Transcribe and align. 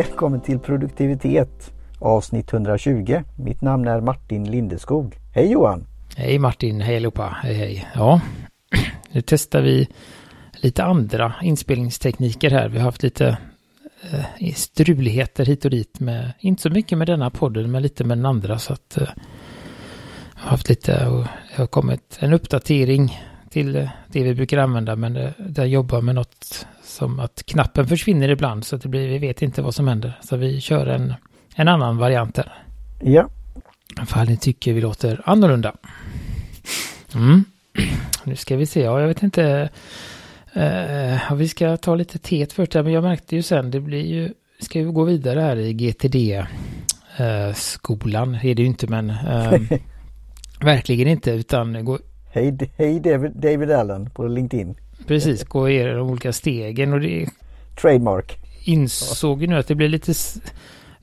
välkommen 0.00 0.40
till 0.40 0.58
produktivitet 0.58 1.72
avsnitt 1.98 2.52
120. 2.52 3.22
Mitt 3.36 3.60
namn 3.60 3.88
är 3.88 4.00
Martin 4.00 4.50
Lindeskog. 4.50 5.16
Hej 5.34 5.52
Johan! 5.52 5.86
Hej 6.16 6.38
Martin, 6.38 6.80
hej 6.80 6.96
allihopa, 6.96 7.36
hej 7.42 7.54
hej. 7.54 7.88
Ja, 7.94 8.20
nu 9.12 9.22
testar 9.22 9.62
vi 9.62 9.88
lite 10.52 10.84
andra 10.84 11.34
inspelningstekniker 11.42 12.50
här. 12.50 12.68
Vi 12.68 12.78
har 12.78 12.84
haft 12.84 13.02
lite 13.02 13.38
eh, 14.10 14.54
struligheter 14.54 15.44
hit 15.44 15.64
och 15.64 15.70
dit 15.70 16.00
med, 16.00 16.32
inte 16.38 16.62
så 16.62 16.70
mycket 16.70 16.98
med 16.98 17.06
denna 17.06 17.30
podden, 17.30 17.70
men 17.70 17.82
lite 17.82 18.04
med 18.04 18.18
den 18.18 18.26
andra 18.26 18.58
så 18.58 18.72
att 18.72 18.96
eh, 18.96 19.08
jag 20.34 20.42
har 20.42 20.50
haft 20.50 20.68
lite 20.68 21.06
och 21.06 21.24
det 21.24 21.62
har 21.62 21.66
kommit 21.66 22.18
en 22.20 22.32
uppdatering 22.32 23.20
till 23.50 23.72
det 24.06 24.22
vi 24.22 24.34
brukar 24.34 24.58
använda, 24.58 24.96
men 24.96 25.12
det, 25.12 25.34
det 25.38 25.66
jobbar 25.66 26.00
med 26.00 26.14
något 26.14 26.66
som 26.82 27.20
att 27.20 27.42
knappen 27.46 27.86
försvinner 27.86 28.28
ibland 28.28 28.64
så 28.64 28.76
att 28.76 28.82
det 28.82 28.88
blir, 28.88 29.08
vi 29.08 29.18
vet 29.18 29.42
inte 29.42 29.62
vad 29.62 29.74
som 29.74 29.88
händer. 29.88 30.18
Så 30.22 30.36
vi 30.36 30.60
kör 30.60 30.86
en, 30.86 31.14
en 31.54 31.68
annan 31.68 31.96
variant 31.98 32.36
här. 32.36 32.52
Ja. 33.00 33.28
Ifall 34.02 34.28
ni 34.28 34.36
tycker 34.36 34.72
vi 34.72 34.80
låter 34.80 35.22
annorlunda. 35.24 35.74
Mm. 37.14 37.44
Nu 38.24 38.36
ska 38.36 38.56
vi 38.56 38.66
se, 38.66 38.82
ja 38.82 39.00
jag 39.00 39.08
vet 39.08 39.22
inte. 39.22 39.68
Uh, 40.56 41.34
vi 41.34 41.48
ska 41.48 41.76
ta 41.76 41.94
lite 41.94 42.18
teet 42.18 42.52
först, 42.52 42.74
men 42.74 42.92
jag 42.92 43.02
märkte 43.02 43.36
ju 43.36 43.42
sen, 43.42 43.70
det 43.70 43.80
blir 43.80 44.06
ju, 44.06 44.32
ska 44.60 44.78
vi 44.78 44.84
gå 44.84 45.04
vidare 45.04 45.40
här 45.40 45.56
i 45.56 45.72
GTD-skolan, 45.72 46.34
uh, 48.34 48.46
är 48.46 48.54
det 48.54 48.62
ju 48.62 48.68
inte 48.68 48.86
men 48.86 49.10
uh, 49.10 49.52
verkligen 50.60 51.08
inte, 51.08 51.30
utan 51.30 51.84
gå... 51.84 51.98
Hej, 52.32 52.70
hej 52.76 53.00
David, 53.00 53.32
David 53.34 53.70
Allen 53.70 54.10
på 54.10 54.26
LinkedIn. 54.26 54.74
Precis, 55.06 55.44
gå 55.44 55.68
igenom 55.68 55.96
de 55.96 56.10
olika 56.10 56.32
stegen 56.32 56.92
och 56.92 57.00
det... 57.00 57.26
Trademark. 57.80 58.38
Insåg 58.64 59.42
ju 59.42 59.46
nu 59.46 59.56
att 59.56 59.66
det 59.66 59.74
blir 59.74 59.88
lite 59.88 60.14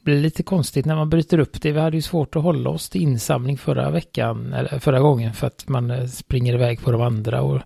blir 0.08 0.22
lite 0.22 0.44
konstigt 0.44 0.86
när 0.86 0.96
man 0.96 1.10
bryter 1.10 1.40
upp 1.40 1.62
det. 1.62 1.72
Vi 1.72 1.80
hade 1.80 1.98
ju 1.98 2.02
svårt 2.02 2.36
att 2.36 2.44
hålla 2.44 2.70
oss 2.70 2.90
till 2.90 3.02
insamling 3.02 3.58
förra 3.58 3.90
veckan, 3.90 4.54
eller 4.54 4.80
förra 4.80 5.00
gången, 5.00 5.34
för 5.34 5.48
att 5.48 5.68
man 5.68 5.92
eh, 5.92 6.06
springer 6.06 6.54
iväg 6.54 6.82
på 6.82 6.92
de 6.92 7.02
andra. 7.02 7.42
Och 7.42 7.62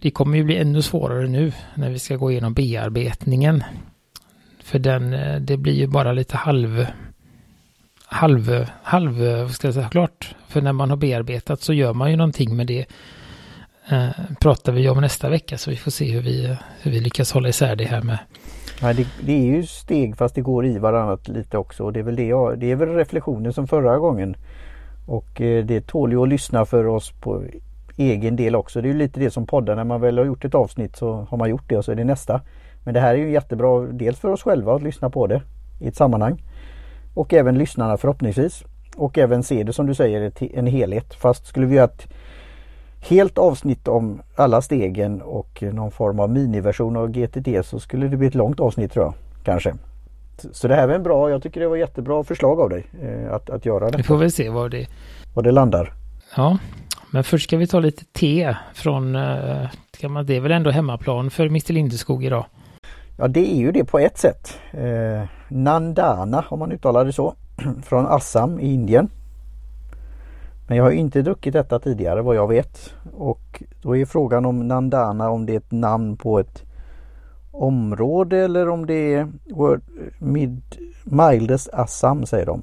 det 0.00 0.10
kommer 0.10 0.36
ju 0.36 0.44
bli 0.44 0.56
ännu 0.56 0.82
svårare 0.82 1.28
nu 1.28 1.52
när 1.74 1.90
vi 1.90 1.98
ska 1.98 2.16
gå 2.16 2.30
igenom 2.30 2.54
bearbetningen. 2.54 3.64
För 4.62 4.78
den, 4.78 5.12
eh, 5.12 5.40
det 5.40 5.56
blir 5.56 5.72
ju 5.72 5.86
bara 5.86 6.12
lite 6.12 6.36
halv, 6.36 6.86
halv, 8.06 8.66
halv, 8.82 9.18
vad 9.18 9.50
ska 9.50 9.66
jag 9.66 9.74
säga, 9.74 9.88
klart. 9.88 10.34
För 10.54 10.62
när 10.62 10.72
man 10.72 10.90
har 10.90 10.96
bearbetat 10.96 11.60
så 11.60 11.72
gör 11.72 11.94
man 11.94 12.10
ju 12.10 12.16
någonting 12.16 12.56
med 12.56 12.66
det. 12.66 12.86
Eh, 13.88 14.08
pratar 14.40 14.72
vi 14.72 14.88
om 14.88 15.00
nästa 15.00 15.28
vecka 15.28 15.58
så 15.58 15.70
vi 15.70 15.76
får 15.76 15.90
se 15.90 16.12
hur 16.12 16.20
vi, 16.20 16.56
hur 16.82 16.90
vi 16.90 17.00
lyckas 17.00 17.32
hålla 17.32 17.48
isär 17.48 17.76
det 17.76 17.84
här 17.84 18.02
med 18.02 18.18
Nej, 18.82 18.94
det, 18.94 19.06
det, 19.20 19.32
är 19.32 19.44
ju 19.44 19.66
steg 19.66 20.16
fast 20.16 20.34
det 20.34 20.40
går 20.40 20.66
i 20.66 20.78
varannat 20.78 21.28
lite 21.28 21.58
också. 21.58 21.84
Och 21.84 21.92
det 21.92 21.98
är 21.98 22.02
väl 22.02 22.16
det 22.16 22.26
jag, 22.26 22.58
det 22.58 22.70
är 22.70 22.76
väl 22.76 22.88
reflektionen 22.88 23.52
som 23.52 23.66
förra 23.66 23.98
gången. 23.98 24.36
Och 25.06 25.40
eh, 25.40 25.64
det 25.64 25.86
tål 25.86 26.12
ju 26.12 26.22
att 26.22 26.28
lyssna 26.28 26.64
för 26.64 26.86
oss 26.86 27.12
på 27.20 27.44
egen 27.96 28.36
del 28.36 28.56
också. 28.56 28.80
Det 28.80 28.88
är 28.88 28.92
ju 28.92 28.98
lite 28.98 29.20
det 29.20 29.30
som 29.30 29.46
poddar. 29.46 29.76
När 29.76 29.84
man 29.84 30.00
väl 30.00 30.18
har 30.18 30.24
gjort 30.24 30.44
ett 30.44 30.54
avsnitt 30.54 30.96
så 30.96 31.26
har 31.30 31.38
man 31.38 31.50
gjort 31.50 31.68
det 31.68 31.76
och 31.76 31.84
så 31.84 31.92
är 31.92 31.96
det 31.96 32.04
nästa. 32.04 32.40
Men 32.84 32.94
det 32.94 33.00
här 33.00 33.14
är 33.14 33.18
ju 33.18 33.30
jättebra 33.30 33.80
dels 33.80 34.18
för 34.18 34.28
oss 34.28 34.42
själva 34.42 34.74
att 34.74 34.82
lyssna 34.82 35.10
på 35.10 35.26
det 35.26 35.42
i 35.80 35.88
ett 35.88 35.96
sammanhang. 35.96 36.42
Och 37.14 37.32
även 37.34 37.58
lyssnarna 37.58 37.96
förhoppningsvis. 37.96 38.64
Och 38.96 39.18
även 39.18 39.42
se 39.42 39.62
det 39.62 39.72
som 39.72 39.86
du 39.86 39.94
säger 39.94 40.32
en 40.54 40.66
helhet. 40.66 41.14
Fast 41.14 41.46
skulle 41.46 41.66
vi 41.66 41.76
göra 41.76 41.84
ett 41.84 42.08
helt 43.00 43.38
avsnitt 43.38 43.88
om 43.88 44.22
alla 44.36 44.62
stegen 44.62 45.22
och 45.22 45.62
någon 45.62 45.90
form 45.90 46.20
av 46.20 46.30
miniversion 46.30 46.96
av 46.96 47.10
GTT 47.10 47.66
så 47.66 47.80
skulle 47.80 48.08
det 48.08 48.16
bli 48.16 48.26
ett 48.26 48.34
långt 48.34 48.60
avsnitt 48.60 48.92
tror 48.92 49.04
jag. 49.04 49.14
Kanske. 49.44 49.74
Så 50.52 50.68
det 50.68 50.74
här 50.74 50.86
var 50.86 50.94
en 50.94 51.02
bra, 51.02 51.30
jag 51.30 51.42
tycker 51.42 51.60
det 51.60 51.68
var 51.68 51.76
jättebra 51.76 52.24
förslag 52.24 52.60
av 52.60 52.70
dig 52.70 52.86
eh, 53.02 53.34
att, 53.34 53.50
att 53.50 53.66
göra 53.66 53.90
det. 53.90 53.96
Vi 53.96 54.02
får 54.02 54.16
väl 54.16 54.32
se 54.32 54.48
var 54.48 54.68
det... 54.68 54.86
Var 55.34 55.42
det 55.42 55.50
landar. 55.50 55.92
Ja, 56.36 56.58
men 57.10 57.24
först 57.24 57.48
ska 57.48 57.56
vi 57.56 57.66
ta 57.66 57.80
lite 57.80 58.04
te 58.04 58.56
från, 58.74 59.16
eh, 59.16 59.68
det 60.24 60.36
är 60.36 60.40
väl 60.40 60.52
ändå 60.52 60.70
hemmaplan 60.70 61.30
för 61.30 61.46
Mr 61.46 61.72
Lindeskog 61.72 62.24
idag? 62.24 62.46
Ja 63.18 63.28
det 63.28 63.54
är 63.54 63.56
ju 63.56 63.72
det 63.72 63.84
på 63.84 63.98
ett 63.98 64.18
sätt. 64.18 64.58
Eh, 64.72 65.28
Nandana 65.48 66.44
om 66.48 66.58
man 66.58 66.72
uttalar 66.72 67.04
det 67.04 67.12
så. 67.12 67.34
Från 67.82 68.06
Assam 68.06 68.60
i 68.60 68.72
Indien. 68.72 69.10
Men 70.66 70.76
jag 70.76 70.84
har 70.84 70.90
inte 70.90 71.22
druckit 71.22 71.52
detta 71.52 71.78
tidigare 71.78 72.22
vad 72.22 72.36
jag 72.36 72.48
vet. 72.48 72.94
Och 73.12 73.62
då 73.82 73.96
är 73.96 74.04
frågan 74.04 74.46
om 74.46 74.68
Nandana 74.68 75.30
om 75.30 75.46
det 75.46 75.52
är 75.52 75.56
ett 75.56 75.72
namn 75.72 76.16
på 76.16 76.38
ett 76.38 76.62
område 77.50 78.38
eller 78.38 78.68
om 78.68 78.86
det 78.86 79.14
är 79.14 79.28
Mid 80.18 80.62
Mildes 81.04 81.68
Assam 81.68 82.26
säger 82.26 82.46
de. 82.46 82.62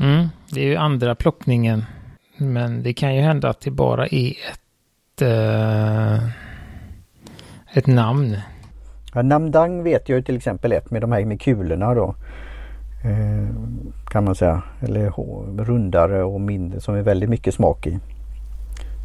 Mm, 0.00 0.28
det 0.50 0.60
är 0.60 0.64
ju 0.64 0.76
andra 0.76 1.14
plockningen. 1.14 1.84
Men 2.36 2.82
det 2.82 2.92
kan 2.92 3.14
ju 3.14 3.20
hända 3.20 3.48
att 3.48 3.60
det 3.60 3.70
bara 3.70 4.06
är 4.06 4.30
ett, 4.30 5.22
uh, 5.22 6.28
ett 7.72 7.86
namn. 7.86 8.36
Ja, 9.14 9.22
Namdang 9.22 9.82
vet 9.82 10.08
jag 10.08 10.16
ju 10.16 10.22
till 10.22 10.36
exempel 10.36 10.72
ett 10.72 10.90
med 10.90 11.00
de 11.00 11.12
här 11.12 11.24
med 11.24 11.40
kulorna 11.40 11.94
då. 11.94 12.14
Eh, 13.08 13.48
kan 14.10 14.24
man 14.24 14.34
säga. 14.34 14.62
Eller 14.80 15.10
rundare 15.64 16.24
och 16.24 16.40
mindre 16.40 16.80
som 16.80 16.94
är 16.94 17.02
väldigt 17.02 17.30
mycket 17.30 17.54
smak 17.54 17.86
i, 17.86 17.98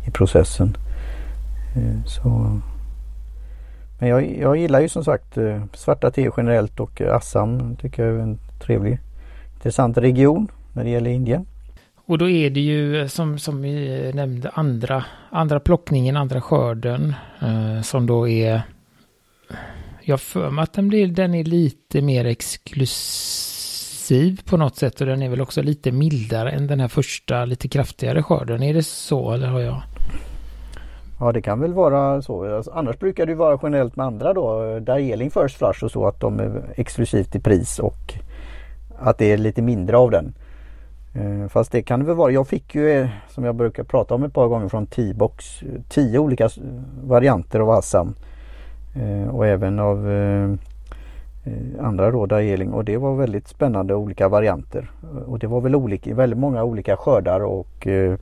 i 0.08 0.12
processen. 0.12 0.78
Eh, 1.76 2.06
så. 2.06 2.60
Men 4.00 4.10
jag, 4.10 4.38
jag 4.38 4.58
gillar 4.58 4.80
ju 4.80 4.90
som 4.90 5.04
sagt 5.04 5.38
eh, 5.38 5.64
svarta 5.74 6.12
te 6.12 6.30
generellt 6.38 6.80
och 6.80 7.02
Assam 7.02 7.76
tycker 7.76 8.06
jag 8.06 8.16
är 8.16 8.20
en 8.20 8.40
trevlig 8.66 9.00
intressant 9.54 9.98
region 9.98 10.48
när 10.74 10.84
det 10.84 10.90
gäller 10.90 11.12
Indien. 11.12 11.46
Och 12.06 12.18
då 12.18 12.30
är 12.30 12.50
det 12.50 12.60
ju 12.60 13.10
som, 13.10 13.40
som 13.40 13.62
vi 13.62 14.12
nämnde 14.14 14.50
andra, 14.50 15.06
andra 15.30 15.60
plockningen, 15.60 16.18
andra 16.18 16.42
skörden 16.42 17.14
eh, 17.42 17.82
som 17.82 18.08
då 18.08 18.28
är 18.28 18.62
jag 20.02 20.22
för 20.22 20.50
mig 20.50 20.64
att 20.64 20.74
den, 20.74 20.88
blir, 20.88 21.08
den 21.08 21.36
är 21.36 21.44
lite 21.44 22.02
mer 22.02 22.26
exklusiv 22.26 23.53
aggressiv 24.04 24.42
på 24.50 24.58
något 24.58 24.76
sätt 24.76 25.02
och 25.02 25.08
den 25.08 25.22
är 25.22 25.30
väl 25.30 25.42
också 25.42 25.62
lite 25.62 25.92
mildare 25.92 26.52
än 26.52 26.68
den 26.68 26.80
här 26.80 26.88
första 26.88 27.46
lite 27.46 27.68
kraftigare 27.68 28.24
skörden. 28.24 28.64
Är 28.64 28.74
det 28.74 28.84
så 28.84 29.32
eller 29.32 29.48
har 29.48 29.60
jag? 29.60 29.82
Ja 31.20 31.32
det 31.32 31.42
kan 31.42 31.60
väl 31.60 31.74
vara 31.74 32.22
så. 32.22 32.56
Alltså, 32.56 32.72
annars 32.72 33.00
brukar 33.00 33.26
det 33.26 33.36
vara 33.36 33.60
generellt 33.64 33.96
med 33.96 34.06
andra 34.06 34.34
då. 34.34 34.80
Darjeeling 34.80 35.32
First 35.32 35.58
Flush 35.58 35.84
och 35.84 35.92
så 35.92 36.08
att 36.08 36.20
de 36.20 36.40
är 36.40 36.64
exklusivt 36.76 37.36
i 37.36 37.40
pris 37.40 37.80
och 37.80 38.14
att 39.00 39.18
det 39.18 39.32
är 39.32 39.38
lite 39.38 39.62
mindre 39.62 39.98
av 39.98 40.12
den. 40.12 40.34
Eh, 41.16 41.48
fast 41.50 41.72
det 41.72 41.84
kan 41.84 42.00
det 42.00 42.06
väl 42.06 42.16
vara. 42.16 42.32
Jag 42.32 42.48
fick 42.48 42.76
ju 42.76 42.90
eh, 42.90 43.10
som 43.30 43.44
jag 43.44 43.56
brukar 43.56 43.84
prata 43.84 44.16
om 44.16 44.24
ett 44.24 44.34
par 44.34 44.48
gånger 44.48 44.70
från 44.70 44.88
T-box 44.88 45.64
tio 45.90 46.20
olika 46.20 46.50
varianter 47.04 47.60
av 47.60 47.70
Assam. 47.70 48.16
Eh, 48.96 49.36
och 49.36 49.48
även 49.48 49.80
av 49.80 50.08
Eh, 51.44 51.86
andra 51.86 52.12
då 52.12 52.26
Darjeeling 52.26 52.74
och 52.74 52.86
det 52.86 52.98
var 52.98 53.16
väldigt 53.16 53.48
spännande 53.48 53.96
olika 53.96 54.30
varianter. 54.30 54.92
Och 55.26 55.40
det 55.40 55.48
var 55.48 55.62
väl 55.62 55.76
olika, 55.76 56.16
väldigt 56.16 56.40
många 56.40 56.64
olika 56.64 56.98
skördar 56.98 57.40
och 57.40 57.88
eh, 57.88 58.20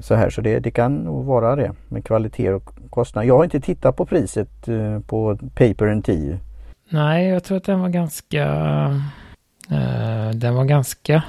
så 0.00 0.14
här 0.14 0.30
så 0.30 0.40
det, 0.40 0.58
det 0.58 0.70
kan 0.70 0.94
nog 0.94 1.24
vara 1.24 1.56
det 1.56 1.72
med 1.88 2.04
kvalitet 2.04 2.52
och 2.52 2.70
kostnad. 2.90 3.26
Jag 3.26 3.36
har 3.36 3.44
inte 3.44 3.60
tittat 3.60 3.96
på 3.96 4.06
priset 4.06 4.68
eh, 4.68 4.98
på 5.00 5.36
Paper 5.36 5.86
and 5.86 6.04
Tea. 6.04 6.38
Nej, 6.88 7.28
jag 7.28 7.44
tror 7.44 7.56
att 7.56 7.64
den 7.64 7.80
var 7.80 7.88
ganska 7.88 8.44
eh, 9.70 10.30
den 10.34 10.54
var 10.54 10.64
ganska 10.64 11.22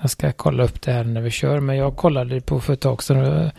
jag 0.00 0.10
ska 0.10 0.32
kolla 0.32 0.64
upp 0.64 0.82
det 0.82 0.92
här 0.92 1.04
när 1.04 1.20
vi 1.20 1.30
kör 1.30 1.60
men 1.60 1.76
jag 1.76 1.96
kollade 1.96 2.40
på 2.40 2.60
för 2.60 2.72
ett 2.72 2.80
tag 2.80 3.02
sedan 3.02 3.44
och 3.46 3.52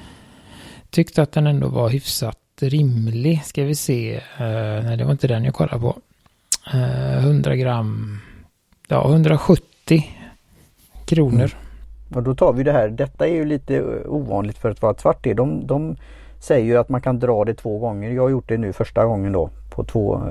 tyckte 0.89 1.21
att 1.21 1.31
den 1.31 1.47
ändå 1.47 1.67
var 1.67 1.89
hyfsat 1.89 2.38
rimlig. 2.61 3.44
Ska 3.44 3.63
vi 3.63 3.75
se. 3.75 4.15
Uh, 4.15 4.85
nej, 4.85 4.97
det 4.97 5.03
var 5.03 5.11
inte 5.11 5.27
den 5.27 5.44
jag 5.44 5.53
kollade 5.53 5.79
på. 5.79 5.97
100 6.71 7.51
eh, 7.51 7.57
gram, 7.57 8.19
ja 8.88 9.10
170 9.10 10.04
kronor. 11.06 11.33
Mm. 11.33 11.50
Och 12.15 12.24
då 12.24 12.36
tar 12.36 12.54
vi 12.54 12.63
det 12.63 12.71
här, 12.71 12.89
detta 12.89 13.27
är 13.27 13.33
ju 13.33 13.45
lite 13.45 13.81
ovanligt 14.06 14.57
för 14.57 14.69
att 14.69 14.81
vara 14.81 14.92
ett 14.92 15.00
svart 15.00 15.24
te. 15.24 15.33
De, 15.33 15.68
de 15.68 15.95
säger 16.39 16.65
ju 16.65 16.77
att 16.77 16.89
man 16.89 17.01
kan 17.01 17.19
dra 17.19 17.45
det 17.45 17.54
två 17.54 17.80
gånger. 17.80 18.12
Jag 18.12 18.21
har 18.21 18.30
gjort 18.30 18.50
det 18.50 18.57
nu 18.57 18.74
första 18.74 19.06
gången 19.06 19.31
då 19.31 19.50
på 19.69 19.83
två, 19.83 20.21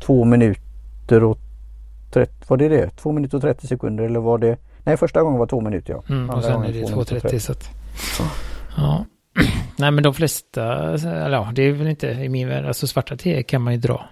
två 0.00 0.24
minuter 0.24 1.24
och 1.24 1.38
30, 2.12 2.32
var 2.48 2.56
det 2.56 2.68
det? 2.68 2.90
Två 2.90 3.12
minuter 3.12 3.36
och 3.36 3.42
30 3.42 3.66
sekunder 3.66 4.04
eller 4.04 4.20
var 4.20 4.38
det? 4.38 4.56
Nej 4.84 4.96
första 4.96 5.22
gången 5.22 5.38
var 5.38 5.46
två 5.46 5.60
minuter 5.60 5.92
ja. 5.92 6.14
Mm, 6.14 6.30
och 6.30 6.44
sen 6.44 6.62
är 6.62 6.72
det 6.72 6.82
2.30 6.82 7.38
så 7.38 7.52
att, 7.52 7.70
ja. 8.76 9.04
Nej 9.76 9.90
men 9.90 10.04
de 10.04 10.14
flesta, 10.14 10.92
eller 10.92 11.30
ja 11.30 11.50
det 11.54 11.62
är 11.62 11.72
väl 11.72 11.86
inte 11.86 12.08
i 12.08 12.28
min 12.28 12.48
värld, 12.48 12.64
alltså 12.64 12.86
svarta 12.86 13.16
te 13.16 13.42
kan 13.42 13.62
man 13.62 13.72
ju 13.72 13.78
dra. 13.78 14.04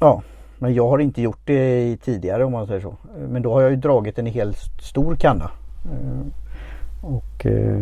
Ja 0.00 0.22
men 0.64 0.74
jag 0.74 0.88
har 0.88 0.98
inte 0.98 1.22
gjort 1.22 1.40
det 1.44 1.96
tidigare 1.96 2.44
om 2.44 2.52
man 2.52 2.66
säger 2.66 2.80
så. 2.80 2.96
Men 3.28 3.42
då 3.42 3.52
har 3.52 3.62
jag 3.62 3.70
ju 3.70 3.76
dragit 3.76 4.18
en 4.18 4.26
hel 4.26 4.54
stor 4.80 5.16
kanna. 5.16 5.50
Eh, 5.84 6.26
och 7.00 7.46
eh, 7.46 7.80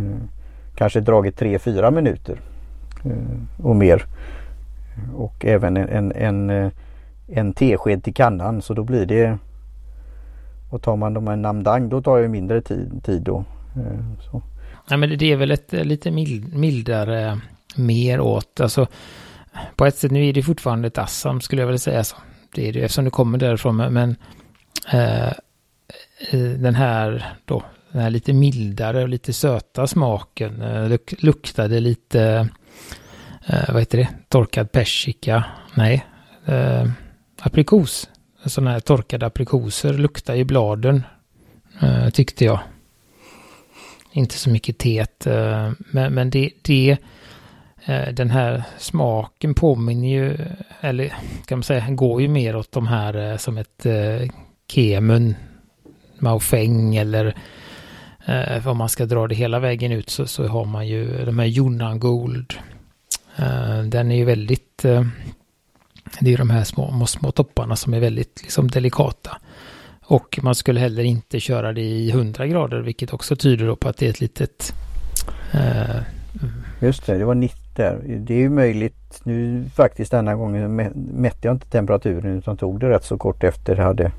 kanske 0.74 1.00
dragit 1.00 1.40
3-4 1.40 1.90
minuter 1.90 2.40
eh, 3.04 3.64
och 3.66 3.76
mer. 3.76 4.04
Och 5.16 5.44
även 5.44 5.76
en, 5.76 5.88
en, 5.88 6.12
en, 6.12 6.50
eh, 6.50 6.72
en 7.26 7.52
tesked 7.52 8.04
till 8.04 8.14
kannan 8.14 8.62
så 8.62 8.74
då 8.74 8.84
blir 8.84 9.06
det 9.06 9.38
Och 10.70 10.82
tar 10.82 10.96
man 10.96 11.14
de 11.14 11.26
här 11.26 11.36
Namdang 11.36 11.88
då 11.88 12.02
tar 12.02 12.18
jag 12.18 12.30
mindre 12.30 12.60
tid, 12.60 13.04
tid 13.04 13.22
då. 13.22 13.44
Så. 14.30 14.42
Ja 14.88 14.96
men 14.96 15.18
det 15.18 15.32
är 15.32 15.36
väl 15.36 15.50
ett 15.50 15.72
lite 15.72 16.10
mildare 16.10 17.40
mer 17.76 18.20
åt, 18.20 18.60
alltså 18.60 18.86
på 19.76 19.86
ett 19.86 19.96
sätt, 19.96 20.10
nu 20.10 20.28
är 20.28 20.32
det 20.32 20.42
fortfarande 20.42 20.88
ett 20.88 20.98
Assam 20.98 21.40
skulle 21.40 21.62
jag 21.62 21.66
vilja 21.66 21.78
säga 21.78 22.04
så. 22.04 22.16
Det 22.54 22.68
är 22.68 22.72
det 22.72 22.80
eftersom 22.80 23.04
det 23.04 23.10
kommer 23.10 23.38
därifrån, 23.38 23.76
men 23.76 24.16
eh, 24.92 25.32
den 26.58 26.74
här 26.74 27.34
då, 27.44 27.62
den 27.92 28.02
här 28.02 28.10
lite 28.10 28.32
mildare 28.32 29.02
och 29.02 29.08
lite 29.08 29.32
söta 29.32 29.86
smaken 29.86 30.62
eh, 30.62 30.88
luk 30.88 31.14
luktade 31.22 31.80
lite, 31.80 32.48
eh, 33.46 33.68
vad 33.68 33.78
heter 33.78 33.98
det, 33.98 34.08
torkad 34.28 34.72
persika, 34.72 35.44
nej, 35.74 36.06
eh, 36.46 36.90
aprikos. 37.40 38.08
Sådana 38.44 38.70
här 38.70 38.80
torkade 38.80 39.26
aprikoser 39.26 39.92
luktar 39.92 40.34
i 40.34 40.44
bladen, 40.44 41.02
eh, 41.80 42.08
tyckte 42.08 42.44
jag. 42.44 42.60
Inte 44.12 44.34
så 44.34 44.50
mycket 44.50 44.78
teet, 44.78 45.26
eh, 45.26 45.72
men, 45.78 46.14
men 46.14 46.30
det, 46.30 46.50
det 46.62 46.98
Eh, 47.84 48.14
den 48.14 48.30
här 48.30 48.62
smaken 48.78 49.54
påminner 49.54 50.08
ju, 50.08 50.36
eller 50.80 51.14
kan 51.46 51.58
man 51.58 51.62
säga, 51.62 51.90
går 51.90 52.22
ju 52.22 52.28
mer 52.28 52.56
åt 52.56 52.72
de 52.72 52.86
här 52.86 53.30
eh, 53.30 53.36
som 53.36 53.58
ett 53.58 53.86
eh, 53.86 54.30
Kemun, 54.68 55.34
Maofeng 56.18 56.96
eller 56.96 57.34
eh, 58.26 58.68
om 58.68 58.76
man 58.76 58.88
ska 58.88 59.06
dra 59.06 59.26
det 59.26 59.34
hela 59.34 59.58
vägen 59.58 59.92
ut 59.92 60.10
så, 60.10 60.26
så 60.26 60.46
har 60.46 60.64
man 60.64 60.86
ju 60.86 61.24
de 61.24 61.38
här 61.38 61.46
Jonan 61.46 62.00
Gold. 62.00 62.54
Eh, 63.36 63.82
den 63.82 64.12
är 64.12 64.16
ju 64.16 64.24
väldigt, 64.24 64.84
eh, 64.84 65.06
det 66.20 66.26
är 66.26 66.30
ju 66.30 66.36
de 66.36 66.50
här 66.50 66.64
små, 66.64 67.06
små 67.06 67.32
topparna 67.32 67.76
som 67.76 67.94
är 67.94 68.00
väldigt 68.00 68.42
liksom 68.42 68.70
delikata. 68.70 69.38
Och 70.04 70.38
man 70.42 70.54
skulle 70.54 70.80
heller 70.80 71.04
inte 71.04 71.40
köra 71.40 71.72
det 71.72 71.82
i 71.82 72.10
100 72.10 72.46
grader 72.46 72.80
vilket 72.80 73.12
också 73.12 73.36
tyder 73.36 73.74
på 73.74 73.88
att 73.88 73.96
det 73.96 74.06
är 74.06 74.10
ett 74.10 74.20
litet 74.20 74.74
eh, 75.52 75.96
Just 76.80 77.06
det, 77.06 77.18
det 77.18 77.24
var 77.24 77.34
90 77.34 77.61
där. 77.76 78.02
Det 78.18 78.34
är 78.34 78.38
ju 78.38 78.50
möjligt 78.50 79.20
nu 79.24 79.64
faktiskt 79.74 80.10
denna 80.10 80.34
gången 80.34 80.76
mätte 80.94 81.48
jag 81.48 81.54
inte 81.54 81.66
temperaturen 81.66 82.38
utan 82.38 82.56
tog 82.56 82.80
det 82.80 82.90
rätt 82.90 83.04
så 83.04 83.18
kort 83.18 83.44
efter 83.44 83.76
det 83.76 83.82
hade 83.82 84.12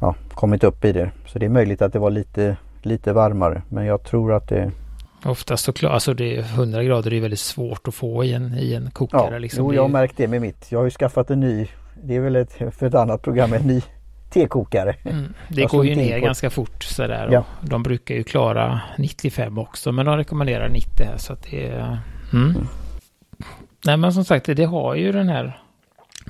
ja, 0.00 0.14
kommit 0.34 0.64
upp 0.64 0.84
i 0.84 0.92
det. 0.92 1.10
Så 1.26 1.38
det 1.38 1.46
är 1.46 1.50
möjligt 1.50 1.82
att 1.82 1.92
det 1.92 1.98
var 1.98 2.10
lite, 2.10 2.56
lite 2.82 3.12
varmare 3.12 3.62
men 3.68 3.86
jag 3.86 4.02
tror 4.02 4.32
att 4.32 4.48
det 4.48 4.72
Oftast 5.24 5.64
så 5.64 5.72
klart, 5.72 5.92
alltså 5.92 6.14
det 6.14 6.36
är 6.36 6.40
100 6.40 6.84
grader 6.84 7.12
är 7.12 7.20
väldigt 7.20 7.40
svårt 7.40 7.88
att 7.88 7.94
få 7.94 8.24
i 8.24 8.32
en, 8.32 8.54
i 8.58 8.74
en 8.74 8.90
kokare. 8.90 9.32
Ja, 9.32 9.38
liksom. 9.38 9.64
jo, 9.64 9.74
jag 9.74 9.82
har 9.82 9.88
märkt 9.88 10.16
det 10.16 10.28
med 10.28 10.40
mitt. 10.40 10.72
Jag 10.72 10.78
har 10.78 10.84
ju 10.84 10.90
skaffat 10.90 11.30
en 11.30 11.40
ny, 11.40 11.68
det 12.02 12.16
är 12.16 12.20
väl 12.20 12.36
ett, 12.36 12.52
för 12.52 12.86
ett 12.86 12.94
annat 12.94 13.22
program, 13.22 13.52
en 13.52 13.62
ny 13.62 13.82
tekokare. 14.30 14.94
Mm, 15.04 15.34
det 15.48 15.64
går 15.64 15.86
ju 15.86 15.94
ner 15.94 16.18
ganska 16.18 16.50
fort 16.50 16.82
sådär. 16.82 17.28
Ja. 17.32 17.44
De 17.60 17.82
brukar 17.82 18.14
ju 18.14 18.24
klara 18.24 18.80
95 18.98 19.58
också 19.58 19.92
men 19.92 20.06
de 20.06 20.16
rekommenderar 20.16 20.68
90 20.68 21.06
här 21.06 21.16
så 21.16 21.32
att 21.32 21.42
det 21.50 21.66
är... 21.66 21.98
Mm. 22.32 22.50
Mm. 22.50 22.66
Nej 23.86 23.96
men 23.96 24.12
som 24.12 24.24
sagt 24.24 24.46
det 24.46 24.64
har 24.64 24.94
ju 24.94 25.12
den 25.12 25.28
här 25.28 25.62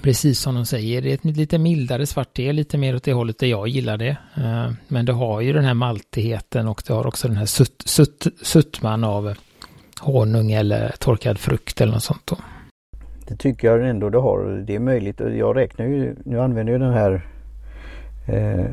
Precis 0.02 0.40
som 0.40 0.54
de 0.54 0.66
säger, 0.66 1.02
det 1.02 1.10
är 1.10 1.14
ett 1.14 1.24
lite 1.24 1.58
mildare 1.58 2.06
svart 2.06 2.34
te, 2.34 2.52
lite 2.52 2.78
mer 2.78 2.96
åt 2.96 3.02
det 3.02 3.12
hållet 3.12 3.38
där 3.38 3.46
jag 3.46 3.68
gillar 3.68 3.96
det. 3.96 4.16
Eh, 4.36 4.70
men 4.88 5.04
det 5.04 5.12
har 5.12 5.40
ju 5.40 5.52
den 5.52 5.64
här 5.64 5.74
maltigheten 5.74 6.68
och 6.68 6.82
det 6.86 6.92
har 6.92 7.06
också 7.06 7.28
den 7.28 7.36
här 7.36 7.46
sutt, 7.46 7.82
sutt, 7.86 8.26
suttman 8.42 9.04
av 9.04 9.34
honung 10.00 10.52
eller 10.52 10.94
torkad 10.98 11.38
frukt 11.38 11.80
eller 11.80 11.92
något 11.92 12.02
sånt. 12.02 12.26
Då. 12.26 12.36
Det 13.28 13.36
tycker 13.36 13.68
jag 13.68 13.88
ändå 13.88 14.10
det 14.10 14.18
har. 14.18 14.64
Det 14.66 14.74
är 14.74 14.78
möjligt. 14.78 15.20
Jag 15.20 15.56
räknar 15.56 15.86
ju, 15.86 16.16
nu 16.24 16.40
använder 16.40 16.72
jag 16.72 16.80
den 16.80 16.92
här 16.92 17.26
eh, 18.28 18.64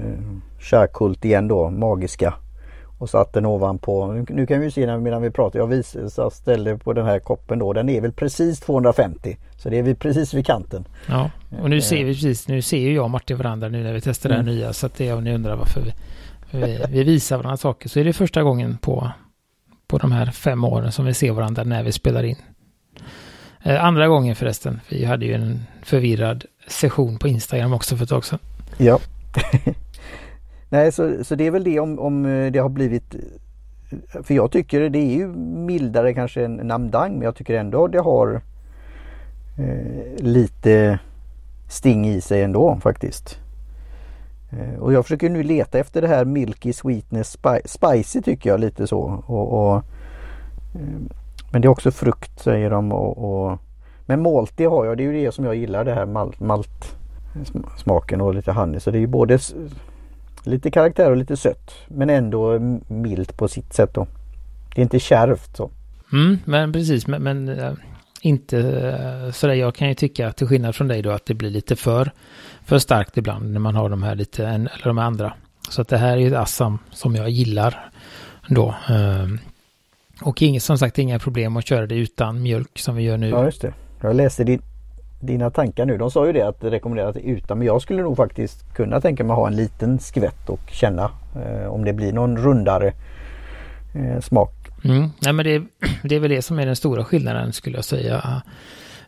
Kärkult 0.59 1.25
igen 1.25 1.47
då, 1.47 1.69
magiska. 1.69 2.33
Och 2.97 3.09
satt 3.09 3.33
den 3.33 3.45
ovanpå. 3.45 4.23
Nu 4.29 4.45
kan 4.45 4.59
vi 4.59 4.71
se 4.71 4.97
medan 4.97 5.21
vi 5.21 5.31
pratar. 5.31 5.59
Jag 5.59 5.85
ställde 6.33 6.77
på 6.77 6.93
den 6.93 7.05
här 7.05 7.19
koppen 7.19 7.59
då. 7.59 7.73
Den 7.73 7.89
är 7.89 8.01
väl 8.01 8.11
precis 8.11 8.59
250. 8.59 9.37
Så 9.57 9.69
det 9.69 9.77
är 9.77 9.83
vi 9.83 9.95
precis 9.95 10.33
vid 10.33 10.45
kanten. 10.45 10.87
Ja, 11.07 11.31
och 11.61 11.69
nu 11.69 11.81
ser 11.81 12.03
vi 12.03 12.13
precis. 12.13 12.47
Nu 12.47 12.61
ser 12.61 12.77
ju 12.77 12.93
jag 12.93 13.03
och 13.03 13.09
Martin 13.09 13.37
varandra 13.37 13.69
nu 13.69 13.83
när 13.83 13.93
vi 13.93 14.01
testar 14.01 14.29
mm. 14.29 14.45
det 14.45 14.51
här 14.51 14.57
nya. 14.57 14.73
Så 14.73 14.85
att 14.85 14.95
det 14.95 15.07
är 15.07 15.15
om 15.15 15.23
ni 15.23 15.33
undrar 15.33 15.55
varför 15.55 15.81
vi, 15.81 15.93
vi, 16.51 16.85
vi 16.89 17.03
visar 17.11 17.37
varandra 17.37 17.57
saker. 17.57 17.89
Så 17.89 17.99
är 17.99 18.03
det 18.03 18.13
första 18.13 18.43
gången 18.43 18.77
på, 18.77 19.11
på 19.87 19.97
de 19.97 20.11
här 20.11 20.25
fem 20.25 20.63
åren 20.63 20.91
som 20.91 21.05
vi 21.05 21.13
ser 21.13 21.31
varandra 21.31 21.63
när 21.63 21.83
vi 21.83 21.91
spelar 21.91 22.23
in. 22.23 22.37
Eh, 23.63 23.83
andra 23.83 24.07
gången 24.07 24.35
förresten. 24.35 24.81
Vi 24.89 25.05
hade 25.05 25.25
ju 25.25 25.33
en 25.33 25.65
förvirrad 25.83 26.45
session 26.67 27.17
på 27.17 27.27
Instagram 27.27 27.73
också 27.73 27.97
för 27.97 28.03
ett 28.03 28.09
tag 28.09 28.25
sedan. 28.25 28.39
Ja. 28.77 28.99
Nej, 30.69 30.91
så, 30.91 31.23
så 31.23 31.35
det 31.35 31.47
är 31.47 31.51
väl 31.51 31.63
det 31.63 31.79
om, 31.79 31.99
om 31.99 32.25
eh, 32.25 32.51
det 32.51 32.59
har 32.59 32.69
blivit 32.69 33.15
för 34.23 34.33
jag 34.33 34.51
tycker 34.51 34.89
det 34.89 34.99
är 34.99 35.15
ju 35.15 35.27
mildare 35.27 36.13
kanske 36.13 36.45
än 36.45 36.55
Namdang 36.55 37.13
men 37.13 37.21
jag 37.21 37.35
tycker 37.35 37.53
ändå 37.53 37.87
det 37.87 37.99
har 37.99 38.41
eh, 39.57 40.23
lite 40.23 40.99
sting 41.69 42.07
i 42.07 42.21
sig 42.21 42.43
ändå 42.43 42.79
faktiskt. 42.81 43.39
Eh, 44.51 44.79
och 44.79 44.93
jag 44.93 45.05
försöker 45.05 45.29
nu 45.29 45.43
leta 45.43 45.79
efter 45.79 46.01
det 46.01 46.07
här 46.07 46.25
Milky 46.25 46.73
Sweetness 46.73 47.31
spi 47.31 47.59
Spicy 47.65 48.21
tycker 48.21 48.49
jag 48.49 48.59
lite 48.59 48.87
så. 48.87 49.23
Och, 49.25 49.53
och 49.53 49.75
eh, 50.75 50.99
men 51.51 51.61
det 51.61 51.65
är 51.67 51.69
också 51.69 51.91
frukt 51.91 52.39
säger 52.39 52.69
de. 52.69 52.91
Och, 52.91 53.17
och, 53.17 53.59
men 54.05 54.21
Malty 54.21 54.65
har 54.65 54.85
jag, 54.85 54.97
det 54.97 55.03
är 55.03 55.11
ju 55.11 55.25
det 55.25 55.31
som 55.31 55.45
jag 55.45 55.55
gillar 55.55 55.85
det 55.85 55.93
här 55.93 56.05
malt, 56.05 56.39
malt 56.39 56.94
smaken 57.77 58.21
och 58.21 58.35
lite 58.35 58.51
honey. 58.51 58.79
Så 58.79 58.91
det 58.91 58.97
är 58.97 58.99
ju 58.99 59.07
både 59.07 59.39
lite 60.43 60.71
karaktär 60.71 61.11
och 61.11 61.17
lite 61.17 61.37
sött. 61.37 61.71
Men 61.87 62.09
ändå 62.09 62.59
milt 62.87 63.37
på 63.37 63.47
sitt 63.47 63.73
sätt 63.73 63.93
då. 63.93 64.07
Det 64.75 64.81
är 64.81 64.83
inte 64.83 64.99
kärvt 64.99 65.57
så. 65.57 65.71
Mm, 66.11 66.37
men 66.45 66.73
precis, 66.73 67.07
men, 67.07 67.23
men 67.23 67.49
äh, 67.49 67.73
inte 68.21 68.59
äh, 68.59 69.31
sådär. 69.31 69.53
Jag 69.53 69.75
kan 69.75 69.87
ju 69.87 69.93
tycka 69.93 70.31
till 70.31 70.47
skillnad 70.47 70.75
från 70.75 70.87
dig 70.87 71.01
då 71.01 71.11
att 71.11 71.25
det 71.25 71.33
blir 71.33 71.49
lite 71.49 71.75
för, 71.75 72.11
för 72.65 72.79
starkt 72.79 73.17
ibland 73.17 73.51
när 73.51 73.59
man 73.59 73.75
har 73.75 73.89
de 73.89 74.03
här 74.03 74.15
lite, 74.15 74.47
eller 74.47 74.83
de 74.83 74.97
andra. 74.97 75.33
Så 75.69 75.81
att 75.81 75.87
det 75.87 75.97
här 75.97 76.11
är 76.11 76.17
ju 76.17 76.27
ett 76.27 76.33
Assam 76.33 76.77
som 76.91 77.15
jag 77.15 77.29
gillar 77.29 77.89
då. 78.47 78.75
Äh, 78.89 79.27
och 80.21 80.41
inget, 80.41 80.63
som 80.63 80.77
sagt 80.77 80.99
inga 80.99 81.19
problem 81.19 81.57
att 81.57 81.67
köra 81.67 81.87
det 81.87 81.95
utan 81.95 82.41
mjölk 82.41 82.79
som 82.79 82.95
vi 82.95 83.03
gör 83.03 83.17
nu. 83.17 83.29
Ja 83.29 83.45
just 83.45 83.61
det. 83.61 83.73
Jag 84.01 84.15
läste 84.15 84.43
din, 84.43 84.61
dina 85.25 85.49
tankar 85.49 85.85
nu. 85.85 85.97
De 85.97 86.11
sa 86.11 86.25
ju 86.27 86.33
det 86.33 86.41
att 86.41 86.61
det 86.61 86.71
rekommenderas 86.71 87.17
utan 87.17 87.57
men 87.57 87.67
jag 87.67 87.81
skulle 87.81 88.01
nog 88.01 88.17
faktiskt 88.17 88.73
kunna 88.73 89.01
tänka 89.01 89.23
mig 89.23 89.31
att 89.31 89.39
ha 89.39 89.47
en 89.47 89.55
liten 89.55 89.99
skvätt 89.99 90.49
och 90.49 90.69
känna 90.71 91.11
eh, 91.35 91.67
om 91.67 91.85
det 91.85 91.93
blir 91.93 92.13
någon 92.13 92.37
rundare 92.37 92.93
eh, 93.95 94.19
smak. 94.21 94.53
Mm. 94.83 95.09
Nej 95.19 95.33
men 95.33 95.45
det, 95.45 95.63
det 96.03 96.15
är 96.15 96.19
väl 96.19 96.29
det 96.29 96.41
som 96.41 96.59
är 96.59 96.65
den 96.65 96.75
stora 96.75 97.05
skillnaden 97.05 97.53
skulle 97.53 97.77
jag 97.77 97.85
säga. 97.85 98.41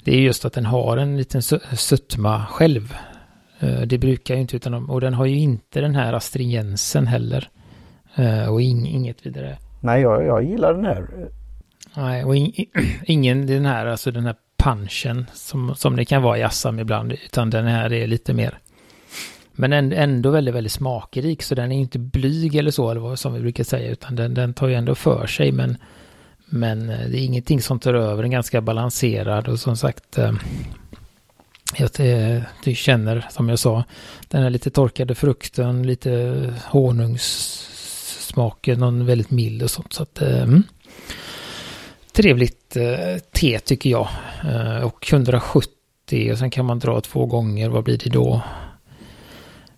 Det 0.04 0.16
är 0.16 0.20
just 0.20 0.46
att 0.46 0.54
den 0.54 0.66
har 0.66 0.98
en 0.98 1.18
liten 1.18 1.42
sötma 1.42 2.46
själv. 2.46 2.94
Eh, 3.60 3.82
det 3.82 3.98
brukar 3.98 4.36
ju 4.36 4.42
inte 4.42 4.56
utan 4.56 4.90
och 4.90 5.02
den 5.02 5.14
har 5.14 5.26
ju 5.26 5.38
inte 5.38 5.82
den 5.82 5.96
här 5.96 6.14
astringensen 6.14 7.08
heller. 7.08 7.50
Eh, 8.16 8.54
och 8.54 8.62
ing, 8.62 8.88
inget 8.88 9.26
vidare. 9.26 9.58
Nej 9.80 10.02
jag, 10.02 10.26
jag 10.26 10.44
gillar 10.44 10.74
den 10.74 10.86
här. 10.86 11.08
Nej 11.96 12.26
och 12.26 12.36
in, 12.36 12.52
ingen 13.06 13.48
den 13.48 13.66
här 13.66 13.86
alltså 13.86 14.12
den 14.12 14.26
här 14.26 14.36
punchen 14.58 15.26
som, 15.34 15.76
som 15.76 15.96
det 15.96 16.06
kan 16.06 16.22
vara 16.22 16.38
i 16.38 16.44
Assam 16.44 16.80
ibland, 16.80 17.12
utan 17.12 17.50
den 17.50 17.68
här 17.68 17.94
är 17.94 18.08
lite 18.08 18.34
mer 18.34 18.60
men 19.60 19.94
ändå 19.94 20.30
väldigt, 20.30 20.56
väldigt 20.56 20.72
smakrik, 20.72 21.44
så 21.44 21.56
den 21.56 21.72
är 21.72 21.80
inte 21.80 22.00
blyg 22.00 22.56
eller 22.56 22.72
så, 22.72 22.92
eller 22.92 23.02
vad 23.02 23.20
som 23.20 23.34
vi 23.34 23.40
brukar 23.40 23.64
säga, 23.64 23.92
utan 23.92 24.16
den, 24.16 24.34
den 24.34 24.54
tar 24.54 24.68
ju 24.68 24.74
ändå 24.74 24.96
för 24.96 25.28
sig, 25.28 25.52
men, 25.52 25.78
men 26.46 26.90
eh, 26.90 27.10
det 27.10 27.20
är 27.20 27.26
ingenting 27.26 27.62
som 27.62 27.80
tar 27.80 27.94
över, 27.94 28.24
den 28.24 28.32
är 28.32 28.36
ganska 28.36 28.62
balanserad 28.62 29.48
och 29.48 29.60
som 29.60 29.78
sagt, 29.78 30.18
eh, 30.18 30.34
jag 31.78 32.00
eh, 32.00 32.42
du 32.64 32.76
känner, 32.76 33.26
som 33.30 33.50
jag 33.50 33.60
sa, 33.60 33.84
den 34.28 34.44
här 34.44 34.50
lite 34.50 34.70
torkade 34.70 35.16
frukten, 35.16 35.88
lite 35.88 36.54
honungssmaken, 36.66 38.80
någon 38.80 39.06
väldigt 39.06 39.32
mild 39.32 39.64
och 39.64 39.72
sånt, 39.72 39.94
så 39.94 40.04
att 40.04 40.22
mm 40.22 40.64
trevligt 42.18 42.76
eh, 42.76 43.22
te 43.32 43.60
tycker 43.60 43.90
jag. 43.90 44.08
Eh, 44.44 44.86
och 44.86 45.14
170 45.14 46.32
och 46.32 46.38
sen 46.38 46.50
kan 46.50 46.66
man 46.66 46.80
dra 46.80 47.02
två 47.02 47.26
gånger. 47.26 47.70
Vad 47.70 47.84
blir 47.84 47.98
det 47.98 48.10
då? 48.10 48.42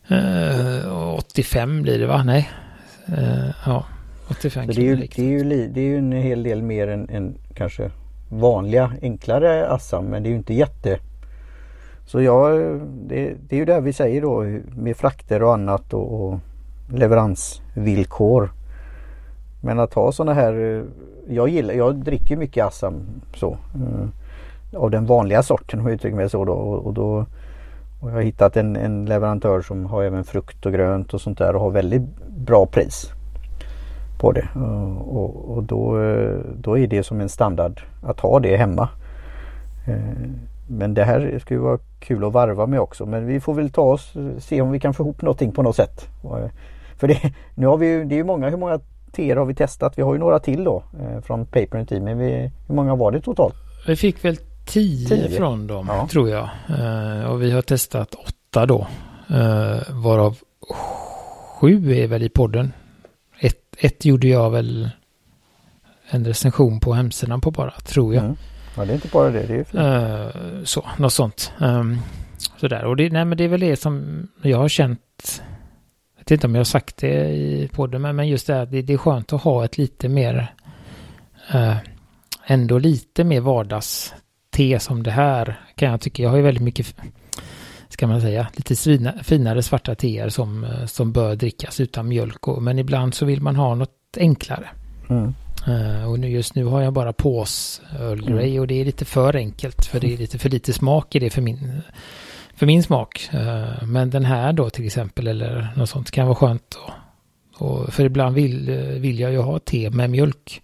Eh, 0.08 1.15
85 1.15 1.81
blir 1.81 2.00
det 2.00 2.08
va? 2.08 2.24
Nej. 2.24 2.50
Eh, 3.05 3.50
ja, 3.65 3.86
85 4.27 4.67
det 4.67 4.74
är, 4.74 4.81
ju, 4.81 4.96
det, 4.96 5.19
är 5.19 5.24
ju, 5.24 5.67
det 5.67 5.81
är 5.81 5.86
ju 5.86 5.98
en 5.98 6.12
hel 6.12 6.43
del 6.43 6.62
mer 6.62 6.88
än, 6.88 7.10
än 7.10 7.38
kanske 7.53 7.91
vanliga 8.29 8.91
enklare 9.01 9.67
Assam 9.67 10.05
men 10.05 10.24
det 10.24 10.29
är 10.29 10.31
ju 10.31 10.38
inte 10.38 10.53
jätte 10.53 11.00
så 12.05 12.22
ja, 12.22 12.50
det, 13.08 13.36
det, 13.50 13.55
är 13.55 13.60
ju 13.60 13.65
det 13.65 13.81
vi 13.81 13.93
säger 13.93 14.22
då 14.22 14.43
med 14.81 14.98
frakter 14.98 15.43
och 15.43 15.53
annat 15.53 15.93
och, 15.93 16.22
och 16.22 16.39
leveransvillkor. 16.93 18.51
Men 19.62 19.79
att 19.79 19.93
ha 19.93 20.12
sådana 20.12 20.34
här, 20.34 20.77
eh, 20.77 20.84
jag 21.29 21.50
gillar, 21.50 21.74
jag 21.74 21.95
dricker 21.95 22.38
mycket 22.38 22.65
Assam 22.65 22.93
så. 23.36 23.57
Mm. 23.75 24.12
av 24.77 24.91
den 24.91 25.05
vanliga 25.05 25.43
sorten 25.43 25.79
om 25.79 25.86
jag 25.86 25.93
uttrycker 25.93 26.17
mig 26.17 26.29
så 26.29 26.45
då. 26.45 26.53
Och, 26.53 26.93
då 26.93 27.25
Och 28.00 28.09
jag 28.09 28.13
har 28.13 28.21
hittat 28.21 28.57
en, 28.57 28.75
en 28.75 29.05
leverantör 29.05 29.62
som 29.62 29.86
har 29.86 30.03
även 30.03 30.24
frukt 30.24 30.65
och 30.65 30.74
grönt 30.74 31.13
och 31.13 31.21
sånt 31.21 31.38
där 31.38 31.55
och 31.55 31.62
har 31.62 31.71
väldigt 31.71 32.01
bra 32.27 32.65
pris 32.65 33.12
på 34.19 34.31
det. 34.31 34.48
Eh, 34.55 34.98
och, 34.98 35.57
och 35.57 35.63
då, 35.63 36.01
eh, 36.01 36.39
då 36.55 36.77
är 36.77 36.88
det 36.88 37.03
som 37.03 37.21
en 37.21 37.29
standard 37.29 37.81
att 38.03 38.19
ha 38.19 38.39
det 38.39 38.57
hemma. 38.57 38.89
Men 40.67 40.93
det 40.93 41.03
här 41.03 41.39
ska 41.41 41.53
ju 41.53 41.59
vara 41.59 41.79
kul 42.00 42.24
att 42.24 42.33
varva 42.33 42.65
med 42.65 42.79
också. 42.79 43.05
Men 43.05 43.25
vi 43.25 43.39
får 43.39 43.53
väl 43.53 43.69
ta 43.69 43.81
oss 43.81 44.13
se 44.39 44.62
om 44.62 44.71
vi 44.71 44.79
kan 44.79 44.93
få 44.93 45.03
ihop 45.03 45.21
någonting 45.21 45.51
på 45.51 45.63
något 45.63 45.75
sätt. 45.75 46.07
För 46.98 47.07
det, 47.07 47.33
nu 47.55 47.67
har 47.67 47.77
vi 47.77 47.88
ju, 47.88 48.05
det 48.05 48.15
är 48.15 48.17
ju 48.17 48.24
många, 48.24 48.50
hur 48.50 48.57
många 48.57 48.79
teer 49.09 49.35
har 49.35 49.45
vi 49.45 49.55
testat? 49.55 49.97
Vi 49.97 50.01
har 50.01 50.13
ju 50.13 50.19
några 50.19 50.39
till 50.39 50.63
då 50.63 50.83
eh, 50.99 51.21
från 51.21 51.45
Paper 51.45 51.77
and 51.77 51.89
Tea. 51.89 52.01
Men 52.01 52.17
vi, 52.17 52.51
hur 52.67 52.75
många 52.75 52.95
var 52.95 53.11
det 53.11 53.21
totalt? 53.21 53.55
Vi 53.87 53.95
fick 53.95 54.25
väl 54.25 54.37
tio, 54.65 55.07
tio. 55.07 55.29
från 55.29 55.67
dem 55.67 55.85
ja. 55.89 56.07
tror 56.11 56.29
jag. 56.29 56.49
och 57.31 57.41
vi 57.41 57.51
har 57.51 57.61
testat 57.61 58.15
åtta 58.15 58.65
då. 58.65 58.87
varav 59.89 60.37
sju 61.59 61.91
är 61.95 62.07
väl 62.07 62.23
i 62.23 62.29
podden. 62.29 62.73
Ett, 63.39 63.75
ett 63.77 64.05
gjorde 64.05 64.27
jag 64.27 64.49
väl 64.49 64.89
en 66.09 66.25
recension 66.25 66.79
på 66.79 66.93
hemsidan 66.93 67.41
på 67.41 67.51
bara, 67.51 67.71
tror 67.71 68.15
jag. 68.15 68.23
Mm. 68.23 68.35
Ja, 68.77 68.85
det 68.85 68.91
är 68.91 68.95
inte 68.95 69.07
bara 69.07 69.29
det. 69.29 69.47
Det 69.47 69.55
är 69.55 69.63
fint. 69.63 70.59
Uh, 70.59 70.63
så, 70.63 70.85
något 70.97 71.13
sånt. 71.13 71.53
Um, 71.59 71.99
sådär. 72.57 72.85
Och 72.85 72.95
det, 72.95 73.09
nej, 73.09 73.25
men 73.25 73.37
det 73.37 73.43
är 73.43 73.47
väl 73.47 73.59
det 73.59 73.75
som 73.75 74.27
jag 74.41 74.57
har 74.57 74.69
känt. 74.69 75.41
Vet 76.29 76.38
inte 76.38 76.48
om 76.48 76.55
jag 76.55 76.59
har 76.59 76.65
sagt 76.65 76.98
det 76.98 77.29
i 77.29 77.69
podden, 77.74 78.01
men, 78.01 78.27
just 78.27 78.48
det 78.48 78.62
att 78.62 78.71
det, 78.71 78.81
det, 78.81 78.93
är 78.93 78.98
skönt 78.98 79.33
att 79.33 79.41
ha 79.41 79.65
ett 79.65 79.77
lite 79.77 80.09
mer 80.09 80.53
uh, 81.55 81.75
ändå 82.45 82.77
lite 82.77 83.24
mer 83.24 83.41
vardags 83.41 84.13
te 84.50 84.79
som 84.79 85.03
det 85.03 85.12
här 85.12 85.59
kan 85.75 85.91
jag 85.91 86.01
tycka. 86.01 86.24
Jag 86.24 86.29
har 86.29 86.38
ju 86.38 86.43
väldigt 86.43 86.63
mycket, 86.63 86.95
ska 87.89 88.07
man 88.07 88.21
säga, 88.21 88.48
lite 88.55 88.75
svina, 88.75 89.13
finare 89.24 89.63
svarta 89.63 89.95
teer 89.95 90.29
som, 90.29 90.63
eh, 90.63 90.86
som 90.86 91.12
bör 91.12 91.36
drickas 91.36 91.79
utan 91.79 92.07
mjölk. 92.07 92.48
Och, 92.48 92.63
men 92.63 92.79
ibland 92.79 93.13
så 93.13 93.25
vill 93.25 93.41
man 93.41 93.55
ha 93.55 93.75
något 93.75 94.17
enklare. 94.17 94.69
Mm. 95.09 95.33
Uh, 95.67 96.09
och 96.09 96.19
nu, 96.19 96.29
just 96.29 96.55
nu 96.55 96.65
har 96.65 96.81
jag 96.81 96.93
bara 96.93 97.13
pås 97.13 97.81
Earl 98.00 98.21
Grey 98.21 98.50
mm. 98.50 98.62
och 98.62 98.67
det 98.67 98.81
är 98.81 98.86
lite 98.86 99.05
för 99.05 99.36
enkelt 99.36 99.86
för 99.86 100.00
det 100.00 100.13
är 100.13 100.17
lite 100.17 100.39
för 100.39 100.50
lite 100.50 100.74
smak 100.74 101.15
i 101.15 101.19
det 101.19 101.29
för 101.29 101.41
min, 101.41 101.81
för 102.59 102.65
min 102.65 102.83
smak. 102.83 103.29
Eh, 103.33 103.87
men 103.87 104.09
den 104.09 104.25
här 104.25 104.53
då 104.53 104.69
till 104.69 104.85
exempel 104.85 105.27
eller 105.27 105.67
något 105.75 105.89
sånt 105.89 106.11
kan 106.11 106.25
vara 106.27 106.35
skönt. 106.35 106.79
Och, 107.57 107.67
och 107.67 107.93
för 107.93 108.05
ibland 108.05 108.35
vill, 108.35 108.69
eh, 108.69 108.75
vill 108.75 109.19
jag 109.19 109.31
ju 109.31 109.37
ha 109.37 109.59
te 109.59 109.89
med 109.89 110.09
mjölk. 110.09 110.61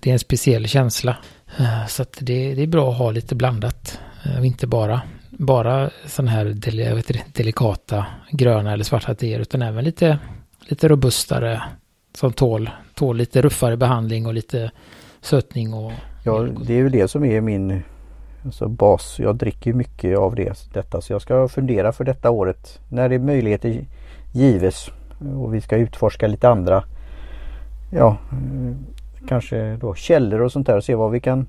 Det 0.00 0.10
är 0.10 0.12
en 0.12 0.18
speciell 0.18 0.68
känsla. 0.68 1.16
Eh, 1.58 1.86
så 1.86 2.02
att 2.02 2.18
det, 2.20 2.54
det 2.54 2.62
är 2.62 2.66
bra 2.66 2.90
att 2.90 2.98
ha 2.98 3.10
lite 3.10 3.34
blandat. 3.34 4.00
inte 4.42 4.66
bara, 4.66 5.02
bara 5.30 5.90
sådana 6.06 6.30
här 6.30 6.44
del, 6.44 6.94
vet 6.94 7.34
delikata 7.34 8.06
gröna 8.30 8.72
eller 8.72 8.84
svarta 8.84 9.14
teer 9.14 9.40
utan 9.40 9.62
även 9.62 9.84
lite, 9.84 10.18
lite 10.60 10.88
robustare 10.88 11.62
som 12.14 12.32
tål, 12.32 12.70
tål 12.94 13.16
lite 13.16 13.42
ruffare 13.42 13.76
behandling 13.76 14.26
och 14.26 14.34
lite 14.34 14.70
sötning 15.20 15.74
och... 15.74 15.92
Ja, 16.24 16.46
det 16.66 16.74
är 16.74 16.78
ju 16.78 16.88
det 16.88 17.08
som 17.08 17.24
är 17.24 17.40
min 17.40 17.82
alltså 18.46 18.68
bas. 18.68 19.18
Jag 19.18 19.36
dricker 19.36 19.72
mycket 19.72 20.18
av 20.18 20.34
det, 20.34 20.68
detta 20.72 21.00
så 21.00 21.12
jag 21.12 21.22
ska 21.22 21.48
fundera 21.48 21.92
för 21.92 22.04
detta 22.04 22.30
året 22.30 22.80
när 22.88 23.08
det 23.08 23.14
är 23.14 23.18
möjligheter 23.18 23.84
gives 24.32 24.90
och 25.36 25.54
vi 25.54 25.60
ska 25.60 25.76
utforska 25.76 26.26
lite 26.26 26.48
andra 26.48 26.84
ja, 27.90 28.16
kanske 29.28 29.76
då 29.76 29.94
källor 29.94 30.40
och 30.42 30.52
sånt 30.52 30.66
där 30.66 30.76
och 30.76 30.84
se 30.84 30.94
vad 30.94 31.10
vi 31.10 31.20
kan 31.20 31.46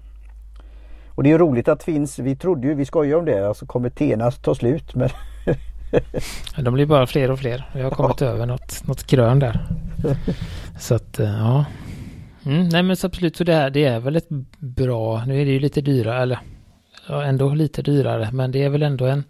och 1.10 1.24
det 1.24 1.32
är 1.32 1.38
roligt 1.38 1.68
att 1.68 1.80
det 1.80 1.86
finns, 1.86 2.20
vi 2.20 2.36
trodde 2.36 2.68
ju, 2.68 2.74
vi 2.74 2.86
skojar 2.86 3.18
om 3.18 3.26
det, 3.26 3.48
alltså 3.48 3.66
kommer 3.66 3.90
teerna 3.90 4.32
ta 4.32 4.56
slut 4.56 4.96
men 4.96 5.10
De 6.64 6.74
blir 6.74 6.86
bara 6.86 7.08
fler 7.08 7.32
och 7.32 7.40
fler. 7.40 7.70
Jag 7.74 7.84
har 7.84 7.92
kommit 7.92 8.22
ja. 8.22 8.28
över 8.28 8.46
något, 8.46 8.88
något 8.88 9.08
grön 9.08 9.40
där. 9.40 9.66
Så 10.80 10.96
att, 10.96 11.20
eh, 11.20 11.30
ja. 11.30 11.66
Mm, 12.46 12.70
nej 12.70 12.84
men 12.84 12.98
så 12.98 13.08
absolut, 13.08 13.36
så 13.36 13.44
det, 13.44 13.54
här, 13.54 13.70
det 13.70 13.86
är 13.86 14.00
väl 14.00 14.16
ett 14.16 14.30
bra, 14.58 15.26
nu 15.26 15.42
är 15.42 15.46
det 15.46 15.52
ju 15.52 15.60
lite 15.60 15.82
dyrare, 15.82 16.22
eller 16.22 16.40
ja, 17.08 17.24
ändå 17.24 17.54
lite 17.54 17.82
dyrare, 17.82 18.30
men 18.32 18.52
det 18.52 18.64
är 18.64 18.70
väl 18.70 18.84
ändå 18.84 19.06
en, 19.06 19.24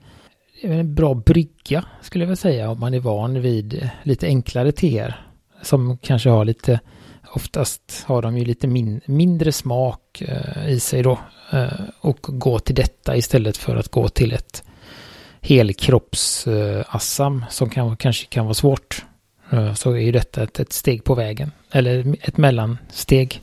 en 0.61 0.95
bra 0.95 1.13
brygga 1.13 1.85
skulle 2.01 2.23
jag 2.23 2.27
vilja 2.27 2.35
säga 2.35 2.69
om 2.69 2.79
man 2.79 2.93
är 2.93 2.99
van 2.99 3.41
vid 3.41 3.89
lite 4.03 4.27
enklare 4.27 4.71
teer. 4.71 5.23
Som 5.61 5.97
kanske 5.97 6.29
har 6.29 6.45
lite, 6.45 6.79
oftast 7.33 8.03
har 8.05 8.21
de 8.21 8.37
ju 8.37 8.45
lite 8.45 8.67
min, 8.67 9.01
mindre 9.05 9.51
smak 9.51 10.21
eh, 10.21 10.69
i 10.69 10.79
sig 10.79 11.03
då. 11.03 11.19
Eh, 11.51 11.67
och 12.01 12.19
gå 12.21 12.59
till 12.59 12.75
detta 12.75 13.15
istället 13.15 13.57
för 13.57 13.75
att 13.75 13.91
gå 13.91 14.09
till 14.09 14.33
ett 14.33 14.63
helkroppsassam 15.41 17.45
som 17.49 17.69
kan, 17.69 17.97
kanske 17.97 18.27
kan 18.27 18.45
vara 18.45 18.53
svårt. 18.53 19.05
Eh, 19.49 19.73
så 19.73 19.91
är 19.91 19.97
ju 19.97 20.11
detta 20.11 20.43
ett, 20.43 20.59
ett 20.59 20.73
steg 20.73 21.03
på 21.03 21.15
vägen. 21.15 21.51
Eller 21.71 22.15
ett 22.21 22.37
mellansteg. 22.37 23.41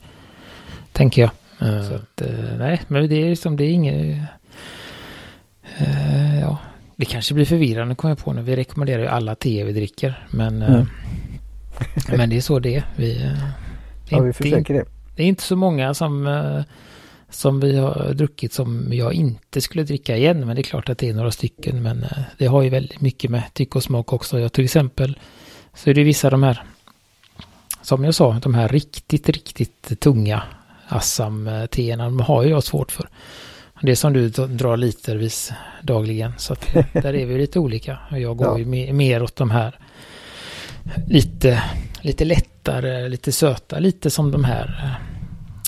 Tänker 0.91 1.21
jag. 1.21 1.31
Eh, 1.61 1.81
så 1.81 1.93
att, 1.93 2.21
eh, 2.21 2.57
nej, 2.57 2.81
men 2.87 3.09
det 3.09 3.15
är 3.15 3.29
liksom, 3.29 3.57
det 3.57 3.63
är 3.63 3.69
inget... 3.69 4.17
ja, 6.41 6.57
det 6.95 7.05
kanske 7.05 7.33
blir 7.33 7.45
förvirrande 7.45 7.95
kommer 7.95 8.11
jag 8.11 8.17
på 8.17 8.33
nu. 8.33 8.41
Vi 8.41 8.55
rekommenderar 8.55 9.01
ju 9.01 9.07
alla 9.07 9.35
te 9.35 9.63
vi 9.63 9.73
dricker. 9.73 10.27
Men, 10.31 10.61
mm. 10.61 10.85
men 12.17 12.29
det 12.29 12.37
är 12.37 12.41
så 12.41 12.59
det 12.59 12.75
är. 12.75 12.83
Vi, 12.95 13.31
ja, 14.09 14.19
vi 14.19 14.33
försöker 14.33 14.73
det. 14.73 14.85
Det 15.15 15.23
är 15.23 15.27
inte 15.27 15.43
så 15.43 15.55
många 15.55 15.93
som 15.93 16.27
som 17.29 17.59
vi 17.59 17.77
har 17.77 18.13
druckit 18.13 18.53
som 18.53 18.93
jag 18.93 19.13
inte 19.13 19.61
skulle 19.61 19.83
dricka 19.83 20.17
igen. 20.17 20.47
Men 20.47 20.55
det 20.55 20.61
är 20.61 20.63
klart 20.63 20.89
att 20.89 20.97
det 20.97 21.09
är 21.09 21.13
några 21.13 21.31
stycken. 21.31 21.83
Men 21.83 22.05
det 22.37 22.45
har 22.45 22.61
ju 22.61 22.69
väldigt 22.69 23.01
mycket 23.01 23.31
med 23.31 23.43
tycke 23.53 23.77
och 23.77 23.83
smak 23.83 24.13
också. 24.13 24.39
Jag 24.39 24.53
till 24.53 24.63
exempel 24.63 25.19
så 25.73 25.89
är 25.89 25.93
det 25.93 26.03
vissa 26.03 26.29
de 26.29 26.43
här, 26.43 26.63
som 27.81 28.03
jag 28.03 28.15
sa, 28.15 28.39
de 28.39 28.53
här 28.53 28.67
riktigt, 28.67 29.29
riktigt 29.29 29.99
tunga 29.99 30.43
Assam-teerna. 30.87 32.03
De 32.03 32.19
har 32.19 32.43
ju 32.43 32.49
jag 32.49 32.63
svårt 32.63 32.91
för. 32.91 33.09
Det 33.81 33.91
är 33.91 33.95
som 33.95 34.13
du 34.13 34.29
drar 34.29 34.77
litervis 34.77 35.53
dagligen. 35.81 36.33
Så 36.37 36.53
att 36.53 36.67
där 36.93 37.15
är 37.15 37.25
vi 37.25 37.37
lite 37.37 37.59
olika. 37.59 37.97
Jag 38.11 38.37
går 38.37 38.47
ja. 38.47 38.57
ju 38.57 38.93
mer 38.93 39.23
åt 39.23 39.35
de 39.35 39.51
här 39.51 39.79
lite, 41.07 41.63
lite 42.01 42.25
lättare, 42.25 43.09
lite 43.09 43.31
söta, 43.31 43.79
lite 43.79 44.09
som 44.09 44.31
de 44.31 44.43
här 44.43 44.97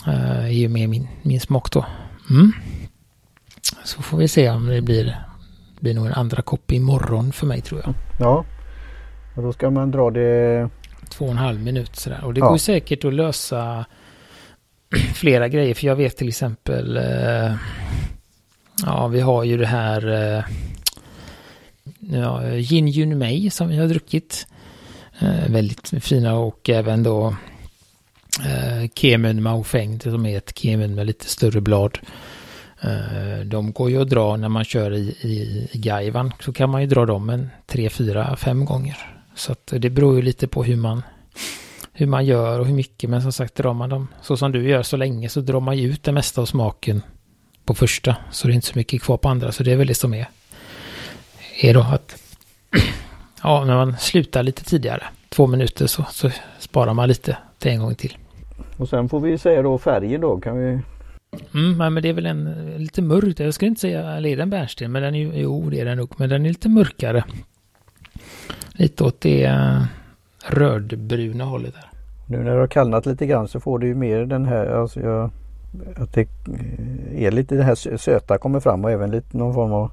Uh, 0.07 0.45
är 0.45 0.49
ju 0.49 0.69
med 0.69 0.89
min, 0.89 1.07
min 1.21 1.39
smak 1.39 1.71
då. 1.71 1.85
Mm. 2.29 2.51
Så 3.83 4.01
får 4.01 4.17
vi 4.17 4.27
se 4.27 4.49
om 4.49 4.65
det 4.65 4.81
blir, 4.81 5.25
blir 5.79 5.93
nog 5.93 6.05
en 6.05 6.13
andra 6.13 6.41
kopp 6.41 6.71
imorgon 6.71 7.31
för 7.31 7.45
mig 7.45 7.61
tror 7.61 7.81
jag. 7.85 7.93
Ja, 8.19 8.45
och 9.35 9.43
då 9.43 9.53
ska 9.53 9.69
man 9.69 9.91
dra 9.91 10.11
det... 10.11 10.69
Två 11.09 11.25
och 11.25 11.31
en 11.31 11.37
halv 11.37 11.59
minut 11.59 11.95
sådär. 11.95 12.23
Och 12.23 12.33
det 12.33 12.39
ja. 12.39 12.49
går 12.49 12.57
säkert 12.57 13.05
att 13.05 13.13
lösa 13.13 13.85
flera 15.13 15.47
grejer. 15.47 15.73
För 15.73 15.87
jag 15.87 15.95
vet 15.95 16.17
till 16.17 16.27
exempel... 16.27 16.97
Eh, 16.97 17.55
ja, 18.85 19.07
vi 19.07 19.19
har 19.19 19.43
ju 19.43 19.57
det 19.57 19.67
här... 19.67 20.07
Uh, 20.07 20.43
ja, 21.99 22.41
Gin 22.57 22.87
Jun 22.87 23.17
Mei 23.17 23.49
som 23.49 23.69
vi 23.69 23.77
har 23.77 23.87
druckit. 23.87 24.47
Eh, 25.19 25.49
väldigt 25.49 26.03
fina 26.03 26.35
och 26.35 26.69
även 26.69 27.03
då 27.03 27.35
eh, 28.45 28.89
Kemun 28.95 29.43
Maofeng 29.43 29.99
som 29.99 30.25
är 30.25 30.37
ett 30.37 30.59
Kemun 30.59 30.95
med 30.95 31.05
lite 31.05 31.25
större 31.25 31.61
blad. 31.61 31.99
De 33.45 33.71
går 33.71 33.89
ju 33.89 34.01
att 34.01 34.09
dra 34.09 34.37
när 34.37 34.49
man 34.49 34.63
kör 34.63 34.93
i, 34.93 35.15
i, 35.21 35.67
i 35.71 35.77
Gaivan 35.77 36.33
så 36.39 36.53
kan 36.53 36.69
man 36.69 36.81
ju 36.81 36.87
dra 36.87 37.05
dem 37.05 37.29
en 37.29 37.49
tre, 37.65 37.89
fyra, 37.89 38.35
fem 38.35 38.65
gånger. 38.65 38.97
Så 39.35 39.51
att 39.51 39.73
det 39.77 39.89
beror 39.89 40.15
ju 40.15 40.21
lite 40.21 40.47
på 40.47 40.63
hur 40.63 40.75
man, 40.75 41.03
hur 41.99 42.07
man 42.07 42.25
gör 42.25 42.59
och 42.59 42.65
hur 42.65 42.73
mycket. 42.73 43.09
Men 43.09 43.21
som 43.21 43.31
sagt 43.31 43.55
drar 43.55 43.73
man 43.73 43.89
dem 43.89 44.07
så 44.21 44.37
som 44.37 44.51
du 44.51 44.69
gör 44.69 44.83
så 44.83 44.97
länge 44.97 45.29
så 45.29 45.41
drar 45.41 45.59
man 45.59 45.77
ju 45.77 45.87
ut 45.87 46.03
det 46.03 46.11
mesta 46.11 46.41
av 46.41 46.45
smaken 46.45 47.01
på 47.65 47.73
första. 47.73 48.15
Så 48.31 48.47
det 48.47 48.53
är 48.53 48.55
inte 48.55 48.67
så 48.67 48.77
mycket 48.77 49.01
kvar 49.01 49.17
på 49.17 49.29
andra. 49.29 49.51
Så 49.51 49.63
det 49.63 49.71
är 49.71 49.75
väl 49.75 49.87
det 49.87 49.95
som 49.95 50.13
är, 50.13 50.27
är 51.61 51.73
då 51.73 51.79
att 51.79 52.23
ja, 53.43 53.65
när 53.65 53.75
man 53.75 53.97
slutar 53.97 54.43
lite 54.43 54.63
tidigare, 54.63 55.03
två 55.29 55.47
minuter 55.47 55.87
så, 55.87 56.05
så 56.11 56.31
sparar 56.59 56.93
man 56.93 57.07
lite 57.07 57.37
till 57.57 57.71
en 57.71 57.79
gång 57.79 57.95
till. 57.95 58.17
Och 58.77 58.89
sen 58.89 59.09
får 59.09 59.19
vi 59.19 59.37
säga 59.37 59.61
då 59.61 59.77
färgen 59.77 60.21
då. 60.21 60.39
Kan 60.39 60.57
vi... 60.57 60.79
Mm, 61.53 61.93
men 61.93 62.03
det 62.03 62.09
är 62.09 62.13
väl 62.13 62.25
en 62.25 62.73
lite 62.77 63.01
mörk. 63.01 63.39
Jag 63.39 63.53
skulle 63.53 63.69
inte 63.69 63.81
säga, 63.81 64.11
eller 64.11 64.29
är 64.29 64.37
den 64.37 64.49
bärnsten? 64.49 64.91
Men 64.91 65.01
den 65.01 65.15
är 65.15 65.19
ju, 65.19 65.41
jo 65.41 65.69
det 65.69 65.79
är 65.79 65.85
den 65.85 65.97
nog. 65.97 66.13
Men 66.17 66.29
den 66.29 66.45
är 66.45 66.49
lite 66.49 66.69
mörkare. 66.69 67.23
Lite 68.73 69.03
åt 69.03 69.21
det 69.21 69.49
uh, 69.49 69.83
rödbruna 70.49 71.43
hållet 71.45 71.73
där. 71.73 71.89
Nu 72.25 72.37
när 72.43 72.53
det 72.53 72.59
har 72.59 72.67
kallnat 72.67 73.05
lite 73.05 73.25
grann 73.25 73.47
så 73.47 73.59
får 73.59 73.79
du 73.79 73.87
ju 73.87 73.95
mer 73.95 74.25
den 74.25 74.45
här, 74.45 74.65
alltså 74.65 74.99
jag, 74.99 75.29
att 75.97 76.13
det 76.13 76.27
är 77.15 77.31
lite 77.31 77.55
det 77.55 77.63
här 77.63 77.97
söta 77.97 78.37
kommer 78.37 78.59
fram 78.59 78.85
och 78.85 78.91
även 78.91 79.11
lite 79.11 79.37
någon 79.37 79.53
form 79.53 79.73
av 79.73 79.91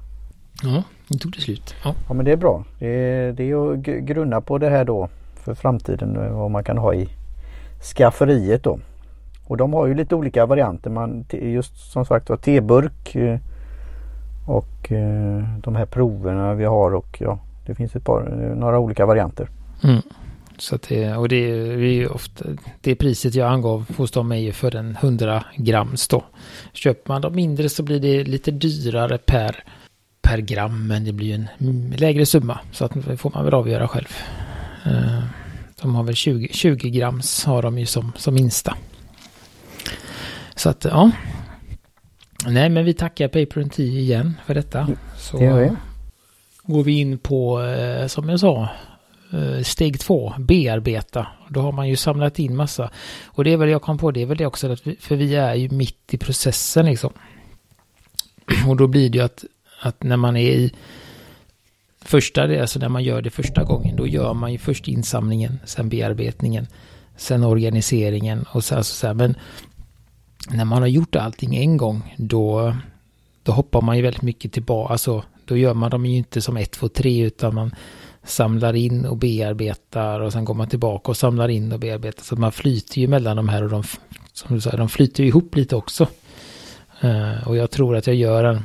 Ja, 0.63 0.83
nu 1.07 1.17
tog 1.17 1.31
det 1.31 1.41
slut. 1.41 1.75
Ja. 1.83 1.95
ja 2.07 2.13
men 2.13 2.25
det 2.25 2.31
är 2.31 2.37
bra. 2.37 2.63
Det 2.79 2.87
är, 2.87 3.33
det 3.33 3.43
är 3.51 3.73
att 3.73 3.79
grunna 3.79 4.41
på 4.41 4.57
det 4.57 4.69
här 4.69 4.85
då 4.85 5.09
för 5.35 5.55
framtiden 5.55 6.33
vad 6.35 6.51
man 6.51 6.63
kan 6.63 6.77
ha 6.77 6.93
i 6.93 7.09
skafferiet 7.95 8.63
då. 8.63 8.79
Och 9.47 9.57
de 9.57 9.73
har 9.73 9.87
ju 9.87 9.93
lite 9.93 10.15
olika 10.15 10.45
varianter. 10.45 10.89
Man, 10.89 11.25
just 11.31 11.91
som 11.91 12.05
sagt 12.05 12.29
var 12.29 12.37
teburk. 12.37 13.15
Eh, 13.15 13.39
Och 14.47 14.91
eh, 14.91 15.43
de 15.61 15.75
här 15.75 15.85
proverna 15.85 16.53
vi 16.53 16.65
har 16.65 16.93
och 16.95 17.17
ja, 17.21 17.39
det 17.65 17.75
finns 17.75 17.95
ett 17.95 18.03
par, 18.03 18.21
några 18.55 18.79
olika 18.79 19.05
varianter. 19.05 19.49
Mm. 19.83 20.01
Så 20.57 20.77
det, 20.87 21.13
och 21.15 21.29
det, 21.29 21.35
är 21.35 22.11
ofta, 22.11 22.45
det 22.81 22.95
priset 22.95 23.35
jag 23.35 23.51
angav 23.51 23.85
hos 23.97 24.11
dem 24.11 24.31
är 24.31 24.35
ju 24.35 24.51
för 24.51 24.75
en 24.75 24.95
100 24.95 25.45
grams 25.55 26.07
då. 26.07 26.23
Köper 26.73 27.13
man 27.13 27.21
de 27.21 27.35
mindre 27.35 27.69
så 27.69 27.83
blir 27.83 27.99
det 27.99 28.23
lite 28.23 28.51
dyrare 28.51 29.17
per, 29.17 29.63
per 30.21 30.37
gram 30.37 30.87
men 30.87 31.05
det 31.05 31.13
blir 31.13 31.35
en 31.35 31.93
lägre 31.97 32.25
summa. 32.25 32.59
Så 32.71 32.85
att 32.85 32.91
det 32.93 33.17
får 33.17 33.31
man 33.35 33.45
väl 33.45 33.53
avgöra 33.53 33.87
själv. 33.87 34.07
Eh, 34.85 35.23
de 35.81 35.95
har 35.95 36.03
väl 36.03 36.15
20, 36.15 36.47
20 36.51 36.89
grams 36.89 37.45
har 37.45 37.61
de 37.61 37.77
ju 37.77 37.85
som, 37.85 38.11
som 38.15 38.33
minsta. 38.33 38.77
Så 40.55 40.69
att 40.69 40.85
ja. 40.85 41.11
Nej 42.47 42.69
men 42.69 42.85
vi 42.85 42.93
tackar 42.93 43.27
Paper 43.27 43.69
10 43.69 43.99
igen 43.99 44.37
för 44.45 44.53
detta. 44.53 44.87
Så 45.17 45.37
det 45.37 45.43
gör 45.43 45.59
vi. 45.59 45.71
går 46.63 46.83
vi 46.83 46.99
in 46.99 47.17
på, 47.17 47.61
eh, 47.61 48.07
som 48.07 48.29
jag 48.29 48.39
sa, 48.39 48.69
Eh, 49.33 49.63
steg 49.63 49.99
två, 49.99 50.33
bearbeta. 50.39 51.27
Då 51.49 51.61
har 51.61 51.71
man 51.71 51.89
ju 51.89 51.95
samlat 51.95 52.39
in 52.39 52.55
massa. 52.55 52.91
Och 53.25 53.43
det 53.43 53.53
är 53.53 53.57
väl 53.57 53.69
jag 53.69 53.81
kom 53.81 53.97
på, 53.97 54.11
det 54.11 54.21
är 54.21 54.25
väl 54.25 54.37
det 54.37 54.45
också, 54.45 54.75
för 54.99 55.15
vi 55.15 55.35
är 55.35 55.55
ju 55.55 55.69
mitt 55.69 56.13
i 56.13 56.17
processen 56.17 56.85
liksom. 56.85 57.13
Och 58.67 58.75
då 58.75 58.87
blir 58.87 59.09
det 59.09 59.17
ju 59.17 59.23
att, 59.23 59.45
att 59.81 60.03
när 60.03 60.17
man 60.17 60.37
är 60.37 60.51
i 60.51 60.73
första, 62.01 62.47
det, 62.47 62.61
alltså 62.61 62.79
när 62.79 62.89
man 62.89 63.03
gör 63.03 63.21
det 63.21 63.29
första 63.29 63.63
gången, 63.63 63.95
då 63.95 64.07
gör 64.07 64.33
man 64.33 64.51
ju 64.51 64.57
först 64.57 64.87
insamlingen, 64.87 65.59
sen 65.65 65.89
bearbetningen, 65.89 66.67
sen 67.17 67.43
organiseringen 67.43 68.45
och 68.51 68.63
så, 68.63 68.75
alltså 68.75 68.95
så 68.95 69.07
här, 69.07 69.13
men 69.13 69.35
när 70.49 70.65
man 70.65 70.81
har 70.81 70.87
gjort 70.87 71.15
allting 71.15 71.55
en 71.55 71.77
gång, 71.77 72.15
då, 72.17 72.75
då 73.43 73.51
hoppar 73.51 73.81
man 73.81 73.97
ju 73.97 74.03
väldigt 74.03 74.21
mycket 74.21 74.51
tillbaka, 74.51 74.91
alltså 74.91 75.23
då 75.45 75.57
gör 75.57 75.73
man 75.73 75.89
dem 75.89 76.05
ju 76.05 76.17
inte 76.17 76.41
som 76.41 76.57
ett, 76.57 76.71
två, 76.71 76.87
tre, 76.87 77.21
utan 77.21 77.55
man 77.55 77.75
samlar 78.25 78.75
in 78.75 79.05
och 79.05 79.17
bearbetar 79.17 80.19
och 80.19 80.33
sen 80.33 80.45
går 80.45 80.53
man 80.53 80.69
tillbaka 80.69 81.11
och 81.11 81.17
samlar 81.17 81.49
in 81.49 81.71
och 81.71 81.79
bearbetar. 81.79 82.23
Så 82.23 82.35
man 82.35 82.51
flyter 82.51 83.01
ju 83.01 83.07
mellan 83.07 83.37
de 83.37 83.49
här 83.49 83.63
och 83.63 83.69
de, 83.69 83.83
som 84.33 84.55
du 84.55 84.61
sa, 84.61 84.71
de 84.71 84.89
flyter 84.89 85.23
ihop 85.23 85.55
lite 85.55 85.75
också. 85.75 86.07
Uh, 87.03 87.47
och 87.47 87.57
jag 87.57 87.71
tror 87.71 87.95
att 87.95 88.07
jag 88.07 88.15
gör 88.15 88.43
en, 88.43 88.63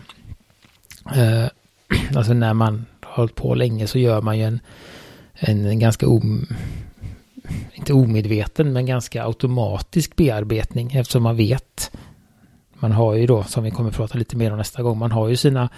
uh, 1.17 1.49
alltså 2.17 2.33
när 2.33 2.55
man 2.55 2.87
har 3.01 3.17
hållit 3.17 3.35
på 3.35 3.55
länge 3.55 3.87
så 3.87 3.99
gör 3.99 4.21
man 4.21 4.39
ju 4.39 4.45
en, 4.45 4.61
en, 5.33 5.67
en 5.67 5.79
ganska 5.79 6.09
om, 6.09 6.47
inte 7.73 7.93
omedveten 7.93 8.73
men 8.73 8.87
ganska 8.87 9.25
automatisk 9.25 10.17
bearbetning 10.17 10.93
eftersom 10.93 11.23
man 11.23 11.37
vet 11.37 11.91
man 12.81 12.93
har 12.93 13.15
ju 13.15 13.27
då, 13.27 13.43
som 13.43 13.65
vi 13.65 13.71
kommer 13.71 13.91
att 13.91 13.97
prata 13.97 14.19
lite 14.19 14.37
mer 14.37 14.51
om 14.51 14.59
nästa 14.59 14.83
gång, 14.83 14.99
man 14.99 15.13
har 15.13 15.29
ju 15.29 15.37
sina 15.37 15.69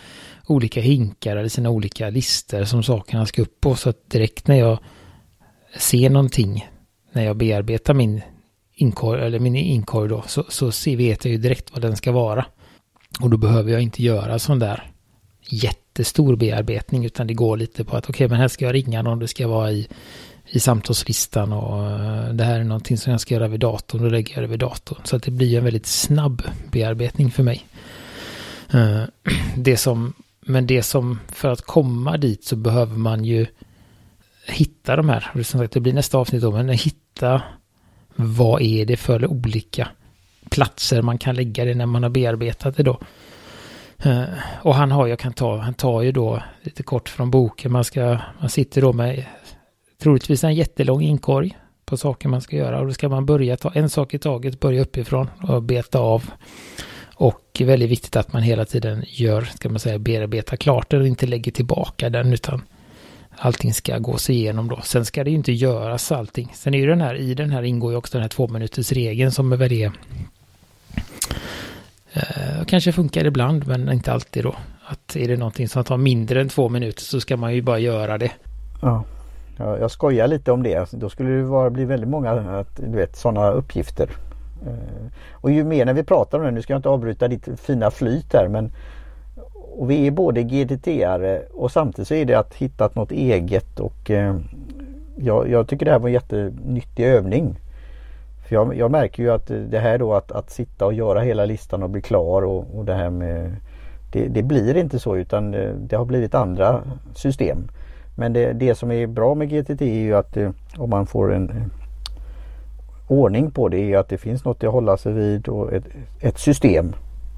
olika 0.53 0.81
hinkar 0.81 1.37
eller 1.37 1.49
sina 1.49 1.71
olika 1.71 2.11
lister 2.11 2.65
som 2.65 2.83
sakerna 2.83 3.27
ska 3.27 3.43
upp 3.43 3.61
på. 3.61 3.75
Så 3.75 3.91
att 3.91 4.11
direkt 4.11 4.47
när 4.47 4.57
jag 4.57 4.79
ser 5.77 6.11
någonting, 6.11 6.69
när 7.13 7.25
jag 7.25 7.37
bearbetar 7.37 7.95
min 7.95 8.21
inkorg, 8.75 9.23
eller 9.23 9.39
min 9.39 9.57
inkorg 9.57 10.09
då, 10.09 10.25
så, 10.27 10.45
så 10.49 10.73
ser, 10.73 10.97
vet 10.97 11.25
jag 11.25 11.33
ju 11.33 11.39
direkt 11.39 11.73
vad 11.73 11.83
den 11.83 11.97
ska 11.97 12.13
vara. 12.13 12.47
Och 13.21 13.31
då 13.31 13.37
behöver 13.37 13.73
jag 13.73 13.83
inte 13.83 14.03
göra 14.03 14.39
sån 14.39 14.59
där 14.59 14.91
jättestor 15.49 16.37
bearbetning, 16.37 17.05
utan 17.05 17.27
det 17.27 17.35
går 17.35 17.57
lite 17.57 17.85
på 17.85 17.97
att 17.97 18.05
okej, 18.05 18.15
okay, 18.15 18.29
men 18.29 18.41
här 18.41 18.49
ska 18.49 18.65
jag 18.65 18.75
ringa 18.75 19.03
någon, 19.03 19.19
det 19.19 19.29
ska 19.29 19.49
vara 19.49 19.73
i 19.73 19.89
i 20.55 20.61
samtalslistan 20.61 21.53
och 21.53 21.91
eh, 21.91 22.29
det 22.29 22.45
här 22.45 22.61
är 22.61 22.65
någonting 22.65 22.99
som 22.99 23.11
jag 23.11 23.21
ska 23.21 23.35
göra 23.35 23.49
vid 23.49 23.61
datorn, 23.61 24.03
då 24.03 24.09
lägger 24.09 24.35
jag 24.35 24.45
det 24.45 24.49
vid 24.49 24.59
datorn. 24.59 24.99
Så 25.05 25.17
att 25.17 25.23
det 25.23 25.31
blir 25.31 25.59
en 25.59 25.65
väldigt 25.65 25.87
snabb 25.87 26.43
bearbetning 26.71 27.31
för 27.31 27.43
mig. 27.43 27.67
Eh, 28.73 29.03
det 29.57 29.77
som, 29.77 30.13
men 30.47 30.67
det 30.67 30.83
som, 30.83 31.21
för 31.29 31.49
att 31.49 31.63
komma 31.63 32.17
dit 32.17 32.45
så 32.45 32.57
behöver 32.57 32.97
man 32.97 33.25
ju 33.25 33.47
hitta 34.47 34.97
de 34.97 35.09
här, 35.09 35.31
som 35.35 35.61
sagt 35.61 35.73
det 35.73 35.81
blir 35.81 35.93
nästa 35.93 36.19
avsnitt 36.19 36.43
då, 36.43 36.51
men 36.51 36.69
hitta 36.69 37.43
vad 38.15 38.63
är 38.63 38.87
det 38.87 38.97
för 38.97 39.27
olika 39.27 39.89
platser 40.51 41.03
man 41.03 41.19
kan 41.19 41.35
lägga 41.35 41.65
det 41.65 41.75
när 41.75 41.87
man 41.87 42.03
har 42.03 42.11
bearbetat 42.11 42.77
det 42.77 42.83
då. 42.83 43.01
Eh, 43.99 44.25
och 44.63 44.75
han 44.75 44.91
har, 44.91 45.07
jag 45.07 45.19
kan 45.19 45.33
ta, 45.33 45.57
han 45.57 45.75
tar 45.75 46.03
ju 46.03 46.13
då 46.13 46.43
lite 46.63 46.83
kort 46.83 47.09
från 47.09 47.31
boken, 47.31 47.73
man 47.73 47.85
ska, 47.85 48.19
man 48.41 48.51
sitter 48.51 48.81
då 48.81 48.93
med 48.93 49.25
troligtvis 50.03 50.45
en 50.45 50.55
jättelång 50.55 51.03
inkorg 51.03 51.59
på 51.85 51.97
saker 51.97 52.29
man 52.29 52.41
ska 52.41 52.57
göra 52.57 52.81
och 52.81 52.87
då 52.87 52.93
ska 52.93 53.09
man 53.09 53.27
börja 53.27 53.57
ta 53.57 53.71
en 53.71 53.91
sak 53.91 54.15
i 54.15 54.19
taget, 54.19 54.61
börja 54.61 54.83
uppifrån 54.83 55.31
och 55.43 55.63
beta 55.63 55.99
av. 55.99 56.31
Och 57.55 57.61
väldigt 57.61 57.91
viktigt 57.91 58.17
att 58.17 58.33
man 58.33 58.43
hela 58.43 58.65
tiden 58.65 59.05
gör, 59.07 59.43
ska 59.43 59.69
man 59.69 59.79
säga, 59.79 59.99
bearbetar 59.99 60.57
klart 60.57 60.91
den 60.91 61.01
och 61.01 61.07
inte 61.07 61.27
lägger 61.27 61.53
tillbaka 61.53 62.11
den 62.11 62.33
utan 62.33 62.63
allting 63.37 63.75
ska 63.75 63.99
gås 63.99 64.31
igenom 64.31 64.69
då. 64.69 64.81
Sen 64.83 65.05
ska 65.05 65.25
det 65.25 65.31
ju 65.31 65.37
inte 65.37 65.53
göras 65.53 66.13
allting. 66.13 66.53
Sen 66.55 66.75
är 66.75 66.79
ju 66.79 66.87
den 66.87 67.01
här, 67.01 67.15
i 67.15 67.35
den 67.35 67.51
här 67.51 67.63
ingår 67.63 67.93
ju 67.93 67.97
också 67.99 68.13
den 68.13 68.23
här 68.23 68.29
två 68.29 68.49
minuters 68.49 68.93
regeln 68.93 69.33
som 69.33 69.53
är 69.53 69.57
väl 69.57 69.69
det 69.69 69.91
eh, 72.13 72.65
kanske 72.67 72.93
funkar 72.93 73.25
ibland 73.25 73.67
men 73.67 73.93
inte 73.93 74.13
alltid 74.13 74.45
då. 74.45 74.55
Att 74.87 75.17
är 75.17 75.29
det 75.29 75.37
någonting 75.37 75.69
som 75.69 75.85
tar 75.85 75.97
mindre 75.97 76.41
än 76.41 76.49
två 76.49 76.69
minuter 76.69 77.03
så 77.03 77.21
ska 77.21 77.37
man 77.37 77.55
ju 77.55 77.63
bara 77.63 77.79
göra 77.79 78.19
det. 78.19 78.33
Ja. 78.83 79.05
Jag, 79.57 79.81
jag 79.81 79.91
skojar 79.91 80.29
lite 80.29 80.53
om 80.53 80.63
det. 80.63 80.93
Då 80.93 81.09
skulle 81.09 81.31
det 81.31 81.43
vara, 81.43 81.71
bli 81.71 81.85
väldigt 81.85 82.09
många 82.09 82.65
du 82.77 82.97
vet, 82.97 83.17
sådana 83.17 83.51
uppgifter. 83.51 84.11
Eh, 84.67 85.07
och 85.31 85.51
ju 85.51 85.65
mer 85.65 85.85
när 85.85 85.95
vi 85.95 86.03
pratar 86.03 86.39
om 86.39 86.45
det, 86.45 86.51
nu 86.51 86.63
ska 86.63 86.73
jag 86.73 86.79
inte 86.79 86.89
avbryta 86.89 87.29
ditt 87.29 87.61
fina 87.61 87.91
flyt 87.91 88.33
här 88.33 88.49
men 88.49 88.73
och 89.79 89.91
vi 89.91 90.07
är 90.07 90.11
både 90.11 90.43
GDT-are 90.43 91.41
och 91.53 91.73
samtidigt 91.73 92.09
så 92.09 92.15
är 92.15 92.25
det 92.25 92.35
att 92.35 92.55
hitta 92.55 92.91
något 92.93 93.13
eget 93.13 93.81
och 93.81 94.11
eh, 94.11 94.37
jag, 95.17 95.49
jag, 95.49 95.69
tycker 95.69 95.87
det 95.87 95.93
här 95.93 95.99
var 95.99 96.09
en 96.09 96.15
jättenyttig 96.15 97.05
övning. 97.05 97.59
För 98.47 98.55
jag, 98.55 98.77
jag, 98.77 98.91
märker 98.91 99.23
ju 99.23 99.31
att 99.31 99.47
det 99.47 99.79
här 99.79 99.99
då 99.99 100.15
att, 100.15 100.33
att 100.33 100.51
sitta 100.51 100.87
och 100.87 100.95
göra 100.95 101.21
hela 101.21 101.45
listan 101.45 101.83
och 101.83 101.91
bli 101.91 102.03
klar 102.03 102.43
och, 102.43 102.67
och 102.75 102.85
det 102.85 102.95
här 102.95 103.11
med 103.11 103.57
det, 104.13 104.29
det, 104.29 104.43
blir 104.43 104.77
inte 104.77 104.99
så 104.99 105.17
utan 105.17 105.55
eh, 105.55 105.71
det, 105.71 105.97
har 105.97 106.05
blivit 106.05 106.35
andra 106.35 106.83
system. 107.15 107.69
Men 108.17 108.33
det, 108.33 108.53
det 108.53 108.75
som 108.75 108.91
är 108.91 109.07
bra 109.07 109.35
med 109.35 109.49
GTT 109.51 109.83
är 109.83 110.01
ju 110.01 110.15
att 110.17 110.37
eh, 110.37 110.51
om 110.77 110.91
man 110.91 111.07
får 111.07 111.35
en 111.35 111.71
ordning 113.13 113.51
på 113.51 113.69
det 113.69 113.79
är 113.79 113.99
att 113.99 114.09
det 114.09 114.19
finns 114.19 114.45
något 114.45 114.65
att 114.65 114.73
hålla 114.73 114.97
sig 114.97 115.13
vid 115.13 115.49
och 115.49 115.73
ett, 115.73 115.85
ett 116.21 116.39
system 116.39 116.93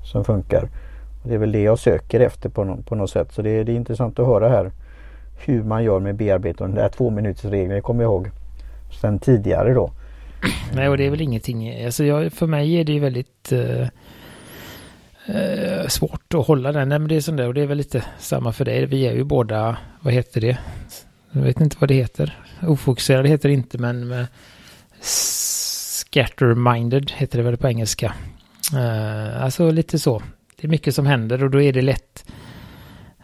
som 0.04 0.24
funkar. 0.24 0.68
Och 1.22 1.28
det 1.28 1.34
är 1.34 1.38
väl 1.38 1.52
det 1.52 1.62
jag 1.62 1.78
söker 1.78 2.20
efter 2.20 2.48
på, 2.48 2.64
no, 2.64 2.82
på 2.82 2.94
något 2.94 3.10
sätt. 3.10 3.32
Så 3.32 3.42
det, 3.42 3.64
det, 3.64 3.72
är 3.72 3.76
intressant 3.76 4.18
att 4.18 4.26
höra 4.26 4.48
här 4.48 4.72
hur 5.46 5.62
man 5.62 5.84
gör 5.84 6.00
med 6.00 6.16
bearbetning. 6.16 6.68
Den 6.68 6.74
där 6.74 6.88
två 6.88 7.10
minuters 7.10 7.44
regeln, 7.44 7.82
kommer 7.82 8.02
jag 8.02 8.10
ihåg 8.10 8.30
sen 9.00 9.18
tidigare 9.18 9.74
då. 9.74 9.90
Nej 10.74 10.88
och 10.88 10.96
det 10.96 11.06
är 11.06 11.10
väl 11.10 11.20
ingenting, 11.20 11.84
alltså 11.84 12.04
jag, 12.04 12.32
för 12.32 12.46
mig 12.46 12.80
är 12.80 12.84
det 12.84 12.92
ju 12.92 13.00
väldigt 13.00 13.52
eh, 13.52 13.88
eh, 15.26 15.86
svårt 15.88 16.34
att 16.34 16.46
hålla 16.46 16.72
den. 16.72 16.88
Nej, 16.88 16.98
men 16.98 17.08
det 17.08 17.16
är 17.16 17.20
sånt 17.20 17.36
där 17.36 17.46
och 17.46 17.54
det 17.54 17.62
är 17.62 17.66
väl 17.66 17.78
lite 17.78 18.04
samma 18.18 18.52
för 18.52 18.64
dig. 18.64 18.86
Vi 18.86 19.06
är 19.06 19.12
ju 19.12 19.24
båda, 19.24 19.76
vad 20.00 20.12
heter 20.12 20.40
det? 20.40 20.58
Jag 21.30 21.42
vet 21.42 21.60
inte 21.60 21.76
vad 21.80 21.88
det 21.88 21.94
heter. 21.94 22.38
Ofokuserade 22.62 23.28
heter 23.28 23.48
det 23.48 23.54
inte 23.54 23.78
men 23.78 24.08
med 24.08 24.26
scatterminded 26.14 27.10
heter 27.10 27.38
det 27.38 27.44
väl 27.44 27.56
på 27.56 27.68
engelska. 27.68 28.14
Uh, 28.74 29.42
alltså 29.44 29.70
lite 29.70 29.98
så. 29.98 30.22
Det 30.56 30.66
är 30.66 30.68
mycket 30.68 30.94
som 30.94 31.06
händer 31.06 31.44
och 31.44 31.50
då 31.50 31.60
är 31.60 31.72
det 31.72 31.82
lätt 31.82 32.24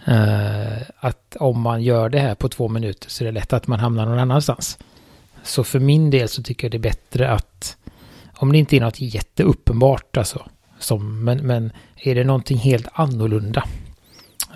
uh, 0.08 0.82
att 0.96 1.36
om 1.40 1.60
man 1.60 1.82
gör 1.82 2.08
det 2.08 2.18
här 2.18 2.34
på 2.34 2.48
två 2.48 2.68
minuter 2.68 3.10
så 3.10 3.24
är 3.24 3.26
det 3.26 3.32
lätt 3.32 3.52
att 3.52 3.66
man 3.66 3.80
hamnar 3.80 4.06
någon 4.06 4.18
annanstans. 4.18 4.78
Så 5.42 5.64
för 5.64 5.78
min 5.78 6.10
del 6.10 6.28
så 6.28 6.42
tycker 6.42 6.66
jag 6.66 6.72
det 6.72 6.76
är 6.76 6.90
bättre 6.90 7.30
att 7.30 7.76
om 8.36 8.52
det 8.52 8.58
inte 8.58 8.76
är 8.76 8.80
något 8.80 9.00
jätteuppenbart 9.00 10.16
alltså 10.16 10.46
som, 10.78 11.24
men, 11.24 11.46
men 11.46 11.72
är 11.96 12.14
det 12.14 12.24
någonting 12.24 12.58
helt 12.58 12.88
annorlunda 12.92 13.64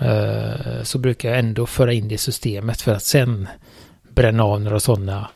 uh, 0.01 0.83
så 0.83 0.99
brukar 0.99 1.29
jag 1.29 1.39
ändå 1.39 1.65
föra 1.65 1.93
in 1.93 2.07
det 2.07 2.15
i 2.15 2.17
systemet 2.17 2.81
för 2.81 2.93
att 2.93 3.03
sen 3.03 3.47
bränna 4.15 4.43
av 4.43 4.61
några 4.61 4.79
sådana. 4.79 5.29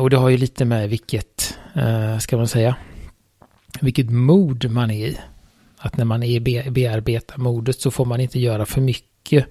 Och 0.00 0.10
det 0.10 0.16
har 0.16 0.28
ju 0.28 0.36
lite 0.36 0.64
med 0.64 0.88
vilket, 0.88 1.58
Eh, 1.74 2.18
ska 2.18 2.36
man 2.36 2.48
säga, 2.48 2.76
vilket 3.80 4.10
mod 4.10 4.70
man 4.70 4.90
är 4.90 5.06
i. 5.06 5.18
Att 5.78 5.96
när 5.96 6.04
man 6.04 6.22
är 6.22 6.28
i 6.28 6.40
be 6.40 6.70
bearbetarmodet 6.70 7.80
så 7.80 7.90
får 7.90 8.04
man 8.04 8.20
inte 8.20 8.40
göra 8.40 8.66
för 8.66 8.80
mycket 8.80 9.46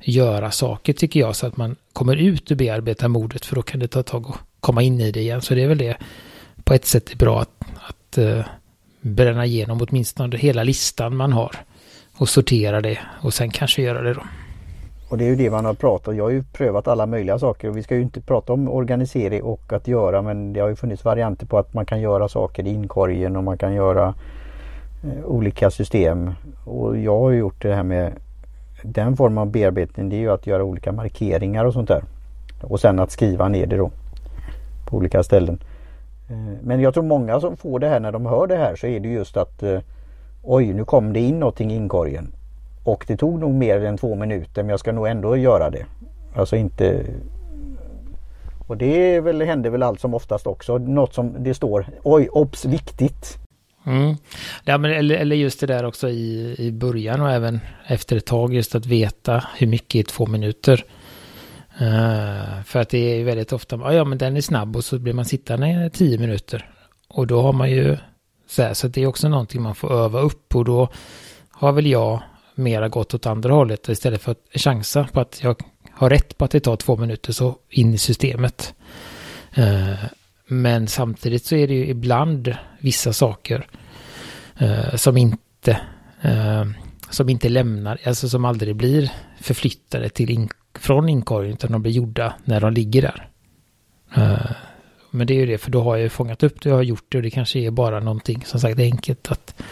göra 0.00 0.50
saker 0.50 0.92
tycker 0.92 1.20
jag 1.20 1.36
så 1.36 1.46
att 1.46 1.56
man 1.56 1.76
kommer 1.92 2.16
ut 2.16 2.50
ur 2.50 2.56
bearbetarmodet 2.56 3.44
för 3.44 3.54
då 3.56 3.62
kan 3.62 3.80
det 3.80 3.88
ta 3.88 4.02
tag 4.02 4.26
att 4.28 4.38
komma 4.60 4.82
in 4.82 5.00
i 5.00 5.12
det 5.12 5.20
igen. 5.20 5.42
Så 5.42 5.54
det 5.54 5.62
är 5.62 5.68
väl 5.68 5.78
det 5.78 5.96
på 6.64 6.74
ett 6.74 6.86
sätt 6.86 7.12
är 7.12 7.16
bra 7.16 7.40
att, 7.40 7.64
att 7.76 8.18
uh, 8.18 8.44
bränna 9.00 9.46
igenom 9.46 9.86
åtminstone 9.88 10.36
hela 10.36 10.62
listan 10.62 11.16
man 11.16 11.32
har 11.32 11.56
och 12.12 12.28
sortera 12.28 12.80
det 12.80 12.98
och 13.20 13.34
sen 13.34 13.50
kanske 13.50 13.82
göra 13.82 14.02
det 14.02 14.14
då. 14.14 14.22
Och 15.08 15.18
det 15.18 15.24
är 15.24 15.28
ju 15.28 15.36
det 15.36 15.50
man 15.50 15.64
har 15.64 15.74
pratat 15.74 16.16
Jag 16.16 16.24
har 16.24 16.30
ju 16.30 16.42
prövat 16.42 16.88
alla 16.88 17.06
möjliga 17.06 17.38
saker 17.38 17.68
och 17.68 17.76
vi 17.76 17.82
ska 17.82 17.94
ju 17.94 18.02
inte 18.02 18.20
prata 18.20 18.52
om 18.52 18.68
organisering 18.68 19.42
och 19.42 19.72
att 19.72 19.88
göra 19.88 20.22
men 20.22 20.52
det 20.52 20.60
har 20.60 20.68
ju 20.68 20.76
funnits 20.76 21.04
varianter 21.04 21.46
på 21.46 21.58
att 21.58 21.74
man 21.74 21.86
kan 21.86 22.00
göra 22.00 22.28
saker 22.28 22.66
i 22.66 22.70
inkorgen 22.70 23.36
och 23.36 23.44
man 23.44 23.58
kan 23.58 23.74
göra 23.74 24.14
eh, 25.04 25.24
olika 25.24 25.70
system. 25.70 26.34
Och 26.64 26.98
jag 26.98 27.20
har 27.20 27.30
ju 27.30 27.38
gjort 27.38 27.62
det 27.62 27.74
här 27.74 27.82
med 27.82 28.12
den 28.82 29.16
formen 29.16 29.38
av 29.38 29.50
bearbetning 29.50 30.08
det 30.08 30.16
är 30.16 30.20
ju 30.20 30.30
att 30.30 30.46
göra 30.46 30.64
olika 30.64 30.92
markeringar 30.92 31.64
och 31.64 31.72
sånt 31.72 31.88
där. 31.88 32.02
Och 32.62 32.80
sen 32.80 32.98
att 32.98 33.10
skriva 33.10 33.48
ner 33.48 33.66
det 33.66 33.76
då 33.76 33.90
på 34.88 34.96
olika 34.96 35.22
ställen. 35.22 35.58
Eh, 36.30 36.58
men 36.62 36.80
jag 36.80 36.94
tror 36.94 37.04
många 37.04 37.40
som 37.40 37.56
får 37.56 37.78
det 37.78 37.88
här 37.88 38.00
när 38.00 38.12
de 38.12 38.26
hör 38.26 38.46
det 38.46 38.56
här 38.56 38.76
så 38.76 38.86
är 38.86 39.00
det 39.00 39.08
just 39.08 39.36
att 39.36 39.62
eh, 39.62 39.78
Oj 40.48 40.72
nu 40.72 40.84
kom 40.84 41.12
det 41.12 41.20
in 41.20 41.40
någonting 41.40 41.72
i 41.72 41.76
inkorgen. 41.76 42.32
Och 42.86 43.04
det 43.06 43.16
tog 43.16 43.40
nog 43.40 43.54
mer 43.54 43.84
än 43.84 43.98
två 43.98 44.14
minuter 44.14 44.62
men 44.62 44.70
jag 44.70 44.80
ska 44.80 44.92
nog 44.92 45.06
ändå 45.06 45.36
göra 45.36 45.70
det. 45.70 45.86
Alltså 46.34 46.56
inte 46.56 47.06
och 48.66 48.76
det 48.76 49.20
väl, 49.20 49.42
händer 49.42 49.70
väl 49.70 49.82
allt 49.82 50.00
som 50.00 50.14
oftast 50.14 50.46
också. 50.46 50.78
Något 50.78 51.14
som 51.14 51.44
det 51.44 51.54
står 51.54 51.86
Oj, 52.02 52.28
obs, 52.28 52.64
viktigt. 52.64 53.38
Mm. 53.86 54.16
Ja, 54.64 54.78
men, 54.78 54.90
eller, 54.90 55.14
eller 55.14 55.36
just 55.36 55.60
det 55.60 55.66
där 55.66 55.84
också 55.84 56.08
i, 56.08 56.54
i 56.58 56.72
början 56.72 57.20
och 57.20 57.30
även 57.30 57.60
efter 57.86 58.16
ett 58.16 58.26
tag 58.26 58.54
just 58.54 58.74
att 58.74 58.86
veta 58.86 59.44
hur 59.56 59.66
mycket 59.66 59.94
i 59.94 60.02
två 60.02 60.26
minuter. 60.26 60.84
Uh, 61.80 62.62
för 62.64 62.80
att 62.80 62.88
det 62.88 62.98
är 62.98 63.24
väldigt 63.24 63.52
ofta, 63.52 63.94
ja 63.94 64.04
men 64.04 64.18
den 64.18 64.36
är 64.36 64.40
snabb 64.40 64.76
och 64.76 64.84
så 64.84 64.98
blir 64.98 65.12
man 65.12 65.24
sittande 65.24 65.68
i 65.86 65.90
tio 65.90 66.18
minuter. 66.18 66.70
Och 67.08 67.26
då 67.26 67.42
har 67.42 67.52
man 67.52 67.70
ju 67.70 67.96
så 68.46 68.62
här, 68.62 68.74
så 68.74 68.88
det 68.88 69.02
är 69.02 69.06
också 69.06 69.28
någonting 69.28 69.62
man 69.62 69.74
får 69.74 69.92
öva 69.92 70.20
upp 70.20 70.56
och 70.56 70.64
då 70.64 70.88
har 71.50 71.72
väl 71.72 71.86
jag 71.86 72.22
mera 72.56 72.88
gått 72.88 73.14
åt 73.14 73.26
andra 73.26 73.52
hållet 73.52 73.88
istället 73.88 74.22
för 74.22 74.32
att 74.32 74.60
chansa 74.60 75.08
på 75.12 75.20
att 75.20 75.42
jag 75.42 75.62
har 75.90 76.10
rätt 76.10 76.38
på 76.38 76.44
att 76.44 76.50
det 76.50 76.60
tar 76.60 76.76
två 76.76 76.96
minuter 76.96 77.32
så 77.32 77.56
in 77.70 77.94
i 77.94 77.98
systemet. 77.98 78.74
Eh, 79.54 79.94
men 80.46 80.88
samtidigt 80.88 81.44
så 81.44 81.54
är 81.54 81.68
det 81.68 81.74
ju 81.74 81.86
ibland 81.86 82.54
vissa 82.78 83.12
saker 83.12 83.66
eh, 84.58 84.94
som 84.94 85.16
inte 85.16 85.80
eh, 86.20 86.64
som 87.10 87.28
inte 87.28 87.48
lämnar, 87.48 87.98
alltså 88.04 88.28
som 88.28 88.44
aldrig 88.44 88.76
blir 88.76 89.12
förflyttade 89.40 90.08
till 90.08 90.30
in 90.30 90.48
från 90.78 91.08
inkorgen 91.08 91.52
utan 91.52 91.72
de 91.72 91.82
blir 91.82 91.92
gjorda 91.92 92.34
när 92.44 92.60
de 92.60 92.72
ligger 92.72 93.02
där. 93.02 93.28
Men 95.10 95.26
det 95.26 95.34
är 95.34 95.38
ju 95.38 95.46
det, 95.46 95.58
för 95.58 95.70
då 95.70 95.82
har 95.82 95.96
jag 95.96 96.02
ju 96.02 96.08
fångat 96.08 96.42
upp 96.42 96.60
det, 96.60 96.68
jag 96.68 96.76
har 96.76 96.82
gjort 96.82 97.04
det 97.08 97.18
och 97.18 97.22
det 97.22 97.30
kanske 97.30 97.58
är 97.58 97.70
bara 97.70 98.00
någonting, 98.00 98.42
som 98.44 98.60
sagt, 98.60 98.78
enkelt 98.78 99.30
att 99.30 99.62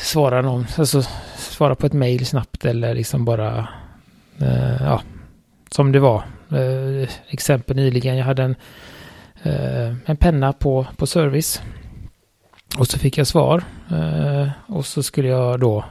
svara 0.00 0.42
någon, 0.42 0.66
alltså 0.78 1.02
svara 1.36 1.74
på 1.74 1.86
ett 1.86 1.92
mail 1.92 2.26
snabbt 2.26 2.64
eller 2.64 2.94
liksom 2.94 3.24
bara, 3.24 3.68
eh, 4.38 4.82
ja, 4.82 5.02
som 5.70 5.92
det 5.92 6.00
var. 6.00 6.22
Eh, 6.50 7.08
exempel 7.28 7.76
nyligen, 7.76 8.16
jag 8.16 8.24
hade 8.24 8.42
en, 8.42 8.54
eh, 9.42 9.94
en 10.04 10.16
penna 10.16 10.52
på, 10.52 10.86
på 10.96 11.06
service. 11.06 11.62
Och 12.78 12.86
så 12.86 12.98
fick 12.98 13.18
jag 13.18 13.26
svar. 13.26 13.64
Eh, 13.90 14.48
och 14.66 14.86
så 14.86 15.02
skulle 15.02 15.28
jag 15.28 15.60
då 15.60 15.84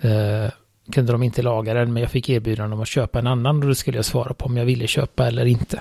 eh, 0.00 0.50
kunde 0.92 1.12
de 1.12 1.22
inte 1.22 1.42
laga 1.42 1.74
den, 1.74 1.92
men 1.92 2.02
jag 2.02 2.10
fick 2.10 2.28
erbjudande 2.28 2.74
om 2.74 2.82
att 2.82 2.88
köpa 2.88 3.18
en 3.18 3.26
annan 3.26 3.62
och 3.62 3.68
då 3.68 3.74
skulle 3.74 3.98
jag 3.98 4.04
svara 4.04 4.34
på 4.34 4.46
om 4.46 4.56
jag 4.56 4.64
ville 4.64 4.86
köpa 4.86 5.26
eller 5.26 5.46
inte. 5.46 5.80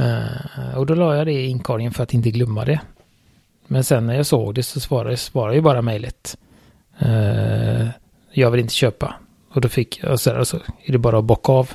Uh, 0.00 0.76
och 0.78 0.86
då 0.86 0.94
la 0.94 1.16
jag 1.16 1.26
det 1.26 1.32
i 1.32 1.46
inkorgen 1.46 1.92
för 1.92 2.02
att 2.02 2.14
inte 2.14 2.30
glömma 2.30 2.64
det. 2.64 2.80
Men 3.66 3.84
sen 3.84 4.06
när 4.06 4.14
jag 4.14 4.26
såg 4.26 4.54
det 4.54 4.62
så 4.62 4.80
svarade, 4.80 5.16
svarade 5.16 5.54
ju 5.54 5.60
bara 5.60 5.82
mejlet. 5.82 6.36
Eh, 6.98 7.86
jag 8.32 8.50
vill 8.50 8.60
inte 8.60 8.74
köpa. 8.74 9.14
Och 9.50 9.60
då 9.60 9.68
fick 9.68 10.00
jag, 10.02 10.20
så, 10.20 10.32
där, 10.32 10.44
så 10.44 10.56
är 10.56 10.92
det 10.92 10.98
bara 10.98 11.18
att 11.18 11.24
bocka 11.24 11.52
av. 11.52 11.70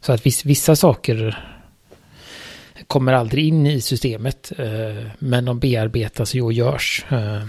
Så 0.00 0.12
att 0.12 0.26
viss, 0.26 0.44
vissa 0.44 0.76
saker 0.76 1.44
kommer 2.86 3.12
aldrig 3.12 3.48
in 3.48 3.66
i 3.66 3.80
systemet. 3.80 4.52
Eh, 4.58 5.06
men 5.18 5.44
de 5.44 5.58
bearbetas 5.58 6.34
ju 6.34 6.42
och 6.42 6.52
görs. 6.52 7.04
Eh, 7.08 7.42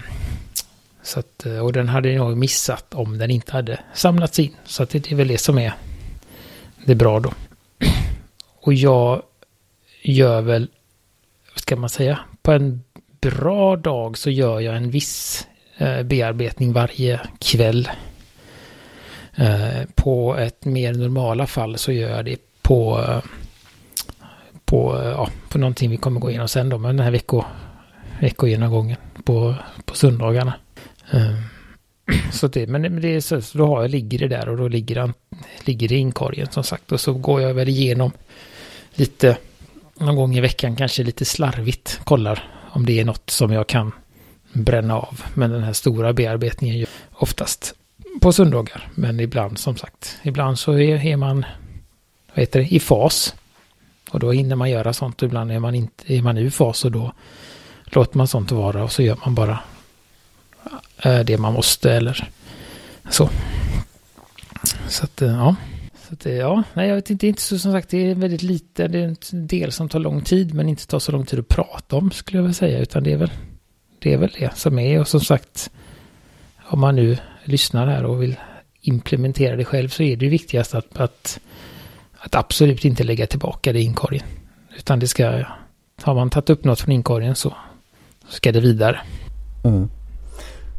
så 1.02 1.20
att, 1.20 1.46
och 1.62 1.72
den 1.72 1.88
hade 1.88 2.12
jag 2.12 2.28
nog 2.28 2.36
missat 2.36 2.94
om 2.94 3.18
den 3.18 3.30
inte 3.30 3.52
hade 3.52 3.80
samlats 3.94 4.38
in. 4.38 4.56
Så 4.64 4.82
att 4.82 4.90
det 4.90 5.12
är 5.12 5.16
väl 5.16 5.28
det 5.28 5.38
som 5.38 5.58
är 5.58 5.72
det 6.84 6.94
bra 6.94 7.20
då. 7.20 7.32
Och 8.60 8.74
jag 8.74 9.22
gör 10.02 10.40
väl, 10.40 10.70
vad 11.54 11.60
ska 11.60 11.76
man 11.76 11.90
säga, 11.90 12.18
på 12.42 12.52
en 12.52 12.82
bra 13.20 13.76
dag 13.76 14.18
så 14.18 14.30
gör 14.30 14.60
jag 14.60 14.76
en 14.76 14.90
viss 14.90 15.46
Eh, 15.78 16.02
bearbetning 16.02 16.72
varje 16.72 17.20
kväll. 17.38 17.88
Eh, 19.34 19.82
på 19.94 20.36
ett 20.36 20.64
mer 20.64 20.94
normala 20.94 21.46
fall 21.46 21.78
så 21.78 21.92
gör 21.92 22.16
jag 22.16 22.24
det 22.24 22.36
på, 22.62 23.04
eh, 23.08 23.22
på, 24.64 25.00
ja, 25.04 25.28
på 25.48 25.58
någonting 25.58 25.90
vi 25.90 25.96
kommer 25.96 26.20
gå 26.20 26.30
igenom 26.30 26.48
sen 26.48 26.68
då, 26.68 26.78
men 26.78 26.96
den 26.96 27.04
här 27.04 27.12
vecko, 27.12 27.44
veckogenomgången 28.20 28.96
på, 29.24 29.54
på 29.84 29.94
söndagarna. 29.94 30.54
Så 32.32 32.48
det, 32.48 32.66
men 32.66 33.00
det 33.00 33.08
är 33.08 33.20
så, 33.20 33.58
då 33.58 33.66
har 33.66 33.82
jag, 33.82 33.90
ligger 33.90 34.18
det 34.18 34.28
där 34.28 34.48
och 34.48 34.56
då 34.56 34.68
ligger, 34.68 34.96
han, 34.96 35.14
ligger 35.64 35.88
det 35.88 35.94
i 35.94 35.98
inkorgen 35.98 36.46
som 36.50 36.64
sagt. 36.64 36.92
Och 36.92 37.00
så 37.00 37.12
går 37.12 37.40
jag 37.40 37.54
väl 37.54 37.68
igenom 37.68 38.12
lite 38.94 39.36
någon 39.94 40.16
gång 40.16 40.36
i 40.36 40.40
veckan 40.40 40.76
kanske 40.76 41.02
lite 41.02 41.24
slarvigt. 41.24 42.00
Kollar 42.04 42.42
om 42.70 42.86
det 42.86 43.00
är 43.00 43.04
något 43.04 43.30
som 43.30 43.52
jag 43.52 43.66
kan 43.66 43.92
bränna 44.64 44.94
av. 44.94 45.22
Men 45.34 45.50
den 45.50 45.62
här 45.62 45.72
stora 45.72 46.12
bearbetningen 46.12 46.78
gör 46.78 46.88
oftast 47.12 47.74
på 48.20 48.32
söndagar. 48.32 48.88
Men 48.94 49.20
ibland 49.20 49.58
som 49.58 49.76
sagt, 49.76 50.18
ibland 50.22 50.58
så 50.58 50.72
är, 50.72 51.06
är 51.06 51.16
man 51.16 51.44
vad 52.34 52.38
heter 52.38 52.60
det, 52.60 52.74
i 52.74 52.80
fas. 52.80 53.34
Och 54.10 54.20
då 54.20 54.32
hinner 54.32 54.56
man 54.56 54.70
göra 54.70 54.92
sånt. 54.92 55.22
Och 55.22 55.26
ibland 55.26 55.52
är 55.52 55.58
man, 55.58 55.74
inte, 55.74 56.14
är 56.14 56.22
man 56.22 56.38
ur 56.38 56.50
fas 56.50 56.84
och 56.84 56.92
då 56.92 57.12
låter 57.84 58.18
man 58.18 58.28
sånt 58.28 58.50
vara 58.50 58.84
och 58.84 58.92
så 58.92 59.02
gör 59.02 59.16
man 59.24 59.34
bara 59.34 59.58
eh, 61.02 61.20
det 61.20 61.38
man 61.38 61.52
måste 61.52 61.92
eller 61.92 62.28
så. 63.10 63.30
Så 64.88 65.04
att 65.04 65.22
eh, 65.22 65.28
ja. 65.28 65.56
Så 66.08 66.14
att, 66.14 66.26
eh, 66.26 66.34
ja, 66.34 66.62
nej 66.74 66.88
jag 66.88 66.94
vet 66.94 67.10
inte, 67.10 67.26
inte 67.26 67.42
så 67.42 67.58
som 67.58 67.72
sagt 67.72 67.88
det 67.88 68.10
är 68.10 68.14
väldigt 68.14 68.42
lite, 68.42 68.88
det 68.88 68.98
är 68.98 69.04
en 69.32 69.46
del 69.46 69.72
som 69.72 69.88
tar 69.88 69.98
lång 69.98 70.20
tid 70.20 70.54
men 70.54 70.68
inte 70.68 70.86
tar 70.86 70.98
så 70.98 71.12
lång 71.12 71.26
tid 71.26 71.38
att 71.38 71.48
prata 71.48 71.96
om 71.96 72.10
skulle 72.10 72.38
jag 72.38 72.42
vilja 72.42 72.54
säga 72.54 72.78
utan 72.78 73.02
det 73.02 73.12
är 73.12 73.16
väl 73.16 73.30
det 73.98 74.12
är 74.12 74.16
väl 74.16 74.30
det 74.38 74.56
som 74.56 74.78
är 74.78 75.00
och 75.00 75.08
som 75.08 75.20
sagt 75.20 75.70
om 76.70 76.80
man 76.80 76.96
nu 76.96 77.16
lyssnar 77.44 77.86
här 77.86 78.04
och 78.04 78.22
vill 78.22 78.36
implementera 78.80 79.56
det 79.56 79.64
själv 79.64 79.88
så 79.88 80.02
är 80.02 80.16
det 80.16 80.28
viktigast 80.28 80.74
att, 80.74 81.00
att, 81.00 81.40
att 82.18 82.34
absolut 82.34 82.84
inte 82.84 83.04
lägga 83.04 83.26
tillbaka 83.26 83.72
det 83.72 83.78
i 83.78 83.82
inkorgen. 83.82 84.24
Utan 84.78 84.98
det 84.98 85.06
ska, 85.08 85.44
har 86.02 86.14
man 86.14 86.30
tagit 86.30 86.50
upp 86.50 86.64
något 86.64 86.80
från 86.80 86.92
inkorgen 86.92 87.34
så 87.34 87.54
ska 88.28 88.52
det 88.52 88.60
vidare. 88.60 89.00
Mm. 89.64 89.88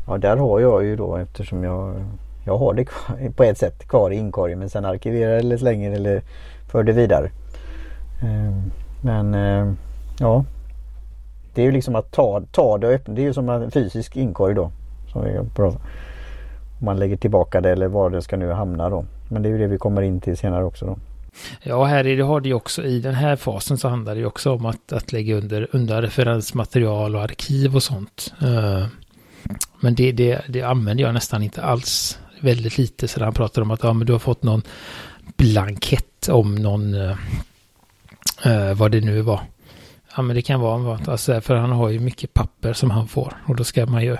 Ja 0.08 0.17
där 0.17 0.38
har 0.38 0.60
jag 0.60 0.86
ju 0.86 0.95
då 0.95 1.15
eftersom 1.15 1.63
jag 1.63 2.05
Jag 2.45 2.58
har 2.58 2.73
det 2.73 2.86
kvar, 2.86 3.29
på 3.36 3.43
ett 3.43 3.58
sätt 3.58 3.88
kvar 3.88 4.12
i 4.12 4.15
inkorgen 4.15 4.60
men 4.60 4.69
sen 4.69 4.86
arkiverar 4.86 5.38
eller 5.38 5.58
slänger 5.58 5.91
eller 5.91 6.21
för 6.71 6.84
det 6.84 6.93
vidare. 6.93 7.32
Ehm, 8.21 8.71
men 9.01 9.34
ehm, 9.34 9.77
ja 10.19 10.45
det 11.54 11.62
är 11.62 11.66
ju 11.66 11.72
liksom 11.72 11.96
att 11.96 12.12
ta, 12.12 12.42
ta 12.52 12.78
det 12.78 12.88
och 12.88 12.94
öppna. 12.94 13.14
Det 13.14 13.22
är 13.22 13.24
ju 13.24 13.34
som 13.34 13.50
en 13.50 13.72
fysisk 13.72 14.18
inkorg 14.18 14.56
då. 14.56 14.72
Som 15.12 15.24
vi 15.24 15.32
pratar. 15.56 15.82
Om 16.80 16.86
man 16.86 17.00
lägger 17.00 17.18
tillbaka 17.18 17.62
det 17.62 17.70
eller 17.70 17.88
var 17.88 18.10
det 18.10 18.22
ska 18.22 18.38
nu 18.38 18.52
hamna 18.52 18.90
då. 18.90 19.06
Men 19.30 19.42
det 19.42 19.50
är 19.50 19.52
ju 19.52 19.58
det 19.58 19.68
vi 19.68 19.78
kommer 19.78 20.02
in 20.02 20.22
till 20.22 20.38
senare 20.38 20.64
också 20.64 20.86
då. 20.86 20.98
Ja, 21.64 21.84
här 21.84 22.08
är 22.08 22.18
det, 22.18 22.24
har 22.24 22.42
det 22.42 22.50
ju 22.50 22.56
också 22.56 22.84
i 22.84 23.00
den 23.00 23.16
här 23.16 23.36
fasen 23.36 23.78
så 23.78 23.88
handlar 23.88 24.16
det 24.16 24.20
ju 24.20 24.26
också 24.26 24.52
om 24.52 24.66
att, 24.66 24.94
att 24.94 25.12
lägga 25.12 25.36
under, 25.36 25.68
under 25.72 26.02
referensmaterial 26.02 27.16
och 27.16 27.22
arkiv 27.22 27.76
och 27.76 27.84
sånt. 27.84 28.34
Eh, 28.42 28.86
men 29.80 29.96
det, 29.96 30.12
det, 30.12 30.42
det 30.48 30.62
använder 30.62 31.04
jag 31.04 31.14
nästan 31.14 31.44
inte 31.44 31.62
alls. 31.62 32.20
Väldigt 32.42 32.78
lite. 32.78 33.08
Så 33.08 33.24
han 33.24 33.34
pratar 33.34 33.62
om 33.62 33.72
att 33.72 33.84
ja, 33.84 33.94
men 33.94 34.08
du 34.08 34.14
har 34.14 34.20
fått 34.20 34.44
någon 34.44 34.62
blankett 35.38 36.30
om 36.30 36.56
någon, 36.56 36.94
eh, 36.94 37.18
eh, 38.46 38.74
vad 38.74 38.92
det 38.92 39.02
nu 39.02 39.22
var. 39.22 39.42
Ja 40.19 40.23
men 40.23 40.36
det 40.36 40.41
kan 40.41 40.60
vara, 40.60 40.99
alltså, 41.08 41.41
för 41.41 41.55
han 41.55 41.71
har 41.71 41.89
ju 41.89 41.99
mycket 41.99 42.34
papper 42.34 42.73
som 42.73 42.91
han 42.91 43.08
får. 43.08 43.34
Och 43.45 43.55
då 43.55 43.63
ska 43.63 43.86
man 43.86 44.03
ju 44.03 44.17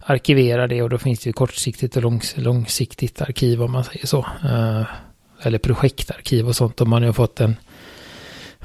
arkivera 0.00 0.66
det 0.66 0.82
och 0.82 0.90
då 0.90 0.98
finns 0.98 1.20
det 1.20 1.28
ju 1.28 1.32
kortsiktigt 1.32 1.96
och 1.96 2.02
långs, 2.02 2.34
långsiktigt 2.36 3.22
arkiv 3.22 3.62
om 3.62 3.72
man 3.72 3.84
säger 3.84 4.06
så. 4.06 4.18
Uh, 4.44 4.82
eller 5.42 5.58
projektarkiv 5.58 6.48
och 6.48 6.56
sånt. 6.56 6.80
Om 6.80 6.90
man 6.90 7.02
har 7.02 7.12
fått 7.12 7.40
en, 7.40 7.56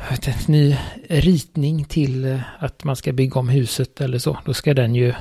en 0.10 0.34
ny 0.48 0.78
ritning 1.10 1.86
till 1.86 2.26
eh, 2.26 2.40
att 2.60 2.84
man 2.84 2.96
ska 2.96 3.14
bygga 3.14 3.40
om 3.40 3.50
huset 3.50 4.02
eller 4.02 4.20
så. 4.20 4.38
Då 4.46 4.54
ska 4.54 4.74
den 4.74 4.96
ju 4.96 5.14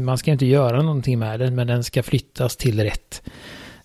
man 0.00 0.18
ska 0.18 0.30
inte 0.30 0.46
göra 0.46 0.82
någonting 0.82 1.18
med 1.18 1.40
den, 1.40 1.54
men 1.54 1.66
den 1.66 1.84
ska 1.84 2.02
flyttas 2.02 2.56
till 2.56 2.80
rätt, 2.80 3.22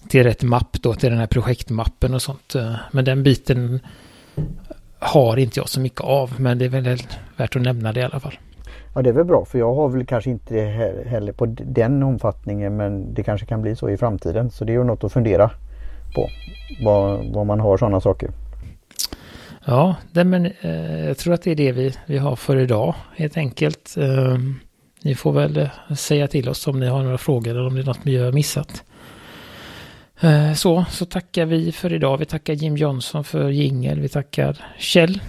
till 0.07 0.23
rätt 0.23 0.43
mapp 0.43 0.81
då, 0.81 0.93
till 0.93 1.09
den 1.09 1.19
här 1.19 1.27
projektmappen 1.27 2.13
och 2.13 2.21
sånt. 2.21 2.55
Eh, 2.55 2.75
men 2.91 3.05
den 3.05 3.23
biten 3.23 3.79
har 5.01 5.37
inte 5.37 5.59
jag 5.59 5.69
så 5.69 5.79
mycket 5.79 6.01
av, 6.01 6.31
men 6.37 6.57
det 6.57 6.65
är 6.65 6.69
väl 6.69 6.97
värt 7.37 7.55
att 7.55 7.61
nämna 7.61 7.93
det 7.93 7.99
i 7.99 8.03
alla 8.03 8.19
fall. 8.19 8.33
Ja 8.95 9.01
det 9.01 9.09
är 9.09 9.13
väl 9.13 9.25
bra 9.25 9.45
för 9.45 9.59
jag 9.59 9.73
har 9.75 9.89
väl 9.89 10.05
kanske 10.05 10.29
inte 10.29 10.53
det 10.53 11.09
heller 11.09 11.33
på 11.33 11.45
den 11.45 12.03
omfattningen 12.03 12.77
men 12.77 13.13
det 13.13 13.23
kanske 13.23 13.45
kan 13.45 13.61
bli 13.61 13.75
så 13.75 13.89
i 13.89 13.97
framtiden. 13.97 14.51
Så 14.51 14.65
det 14.65 14.71
är 14.71 14.77
ju 14.77 14.83
något 14.83 15.03
att 15.03 15.13
fundera 15.13 15.51
på. 16.15 16.29
Vad, 16.83 17.33
vad 17.33 17.45
man 17.45 17.59
har 17.59 17.77
sådana 17.77 18.01
saker. 18.01 18.29
Ja, 19.65 19.95
det, 20.11 20.23
men 20.23 20.45
eh, 20.45 21.05
jag 21.05 21.17
tror 21.17 21.33
att 21.33 21.41
det 21.41 21.51
är 21.51 21.55
det 21.55 21.71
vi, 21.71 21.93
vi 22.05 22.17
har 22.17 22.35
för 22.35 22.57
idag 22.57 22.95
helt 23.15 23.37
enkelt. 23.37 23.97
Eh, 23.97 24.37
ni 25.03 25.15
får 25.15 25.31
väl 25.31 25.57
eh, 25.57 25.95
säga 25.95 26.27
till 26.27 26.49
oss 26.49 26.67
om 26.67 26.79
ni 26.79 26.87
har 26.87 27.03
några 27.03 27.17
frågor 27.17 27.51
eller 27.51 27.67
om 27.67 27.75
det 27.75 27.81
är 27.81 27.85
något 27.85 27.99
vi 28.03 28.17
har 28.17 28.31
missat. 28.31 28.83
Eh, 30.21 30.53
Så, 30.53 30.85
så 30.89 31.05
tackar 31.05 31.45
vi 31.45 31.71
för 31.71 31.93
idag. 31.93 32.17
Vi 32.17 32.25
tackar 32.25 32.53
Jim 32.53 32.77
Johnson 32.77 33.23
för 33.23 33.49
jingel. 33.49 33.99
Vi 33.99 34.09
tackar 34.09 34.57
Kjell 34.77 35.21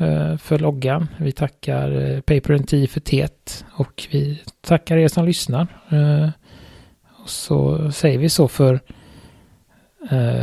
eh, 0.00 0.36
för 0.36 0.58
loggan. 0.58 1.08
Vi 1.18 1.32
tackar 1.32 1.90
eh, 2.00 2.20
Paper 2.20 2.52
and 2.54 2.68
Tea 2.68 2.86
för 2.88 3.00
teet. 3.00 3.64
Och 3.76 4.08
vi 4.10 4.42
tackar 4.60 4.96
er 4.96 5.08
som 5.08 5.24
lyssnar. 5.24 5.66
Och 7.22 7.28
så 7.30 7.90
säger 7.92 8.18
vi 8.18 8.28
så 8.28 8.48
för, 8.48 8.80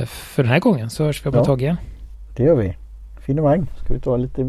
för 0.06 0.44
den 0.44 0.52
här 0.52 0.60
gången. 0.60 0.90
Så 0.90 1.04
hörs 1.04 1.26
vi 1.26 1.30
om 1.30 1.34
Ja. 1.36 1.40
ett 1.42 1.46
tag 1.46 1.62
igen. 1.62 1.78
Det 2.36 2.44
gör 2.44 2.56
vi. 2.56 2.76
Finemang. 3.26 3.68
Ska 3.84 3.94
vi 3.94 4.00
ta 4.00 4.18
lite... 4.18 4.44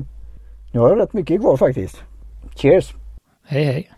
Nu 0.73 0.81
har 0.81 0.89
jag 0.91 0.99
rätt 0.99 1.13
mycket 1.13 1.41
kvar 1.41 1.57
faktiskt. 1.57 2.03
Cheers! 2.57 2.95
Hej 3.47 3.65
hej. 3.65 3.91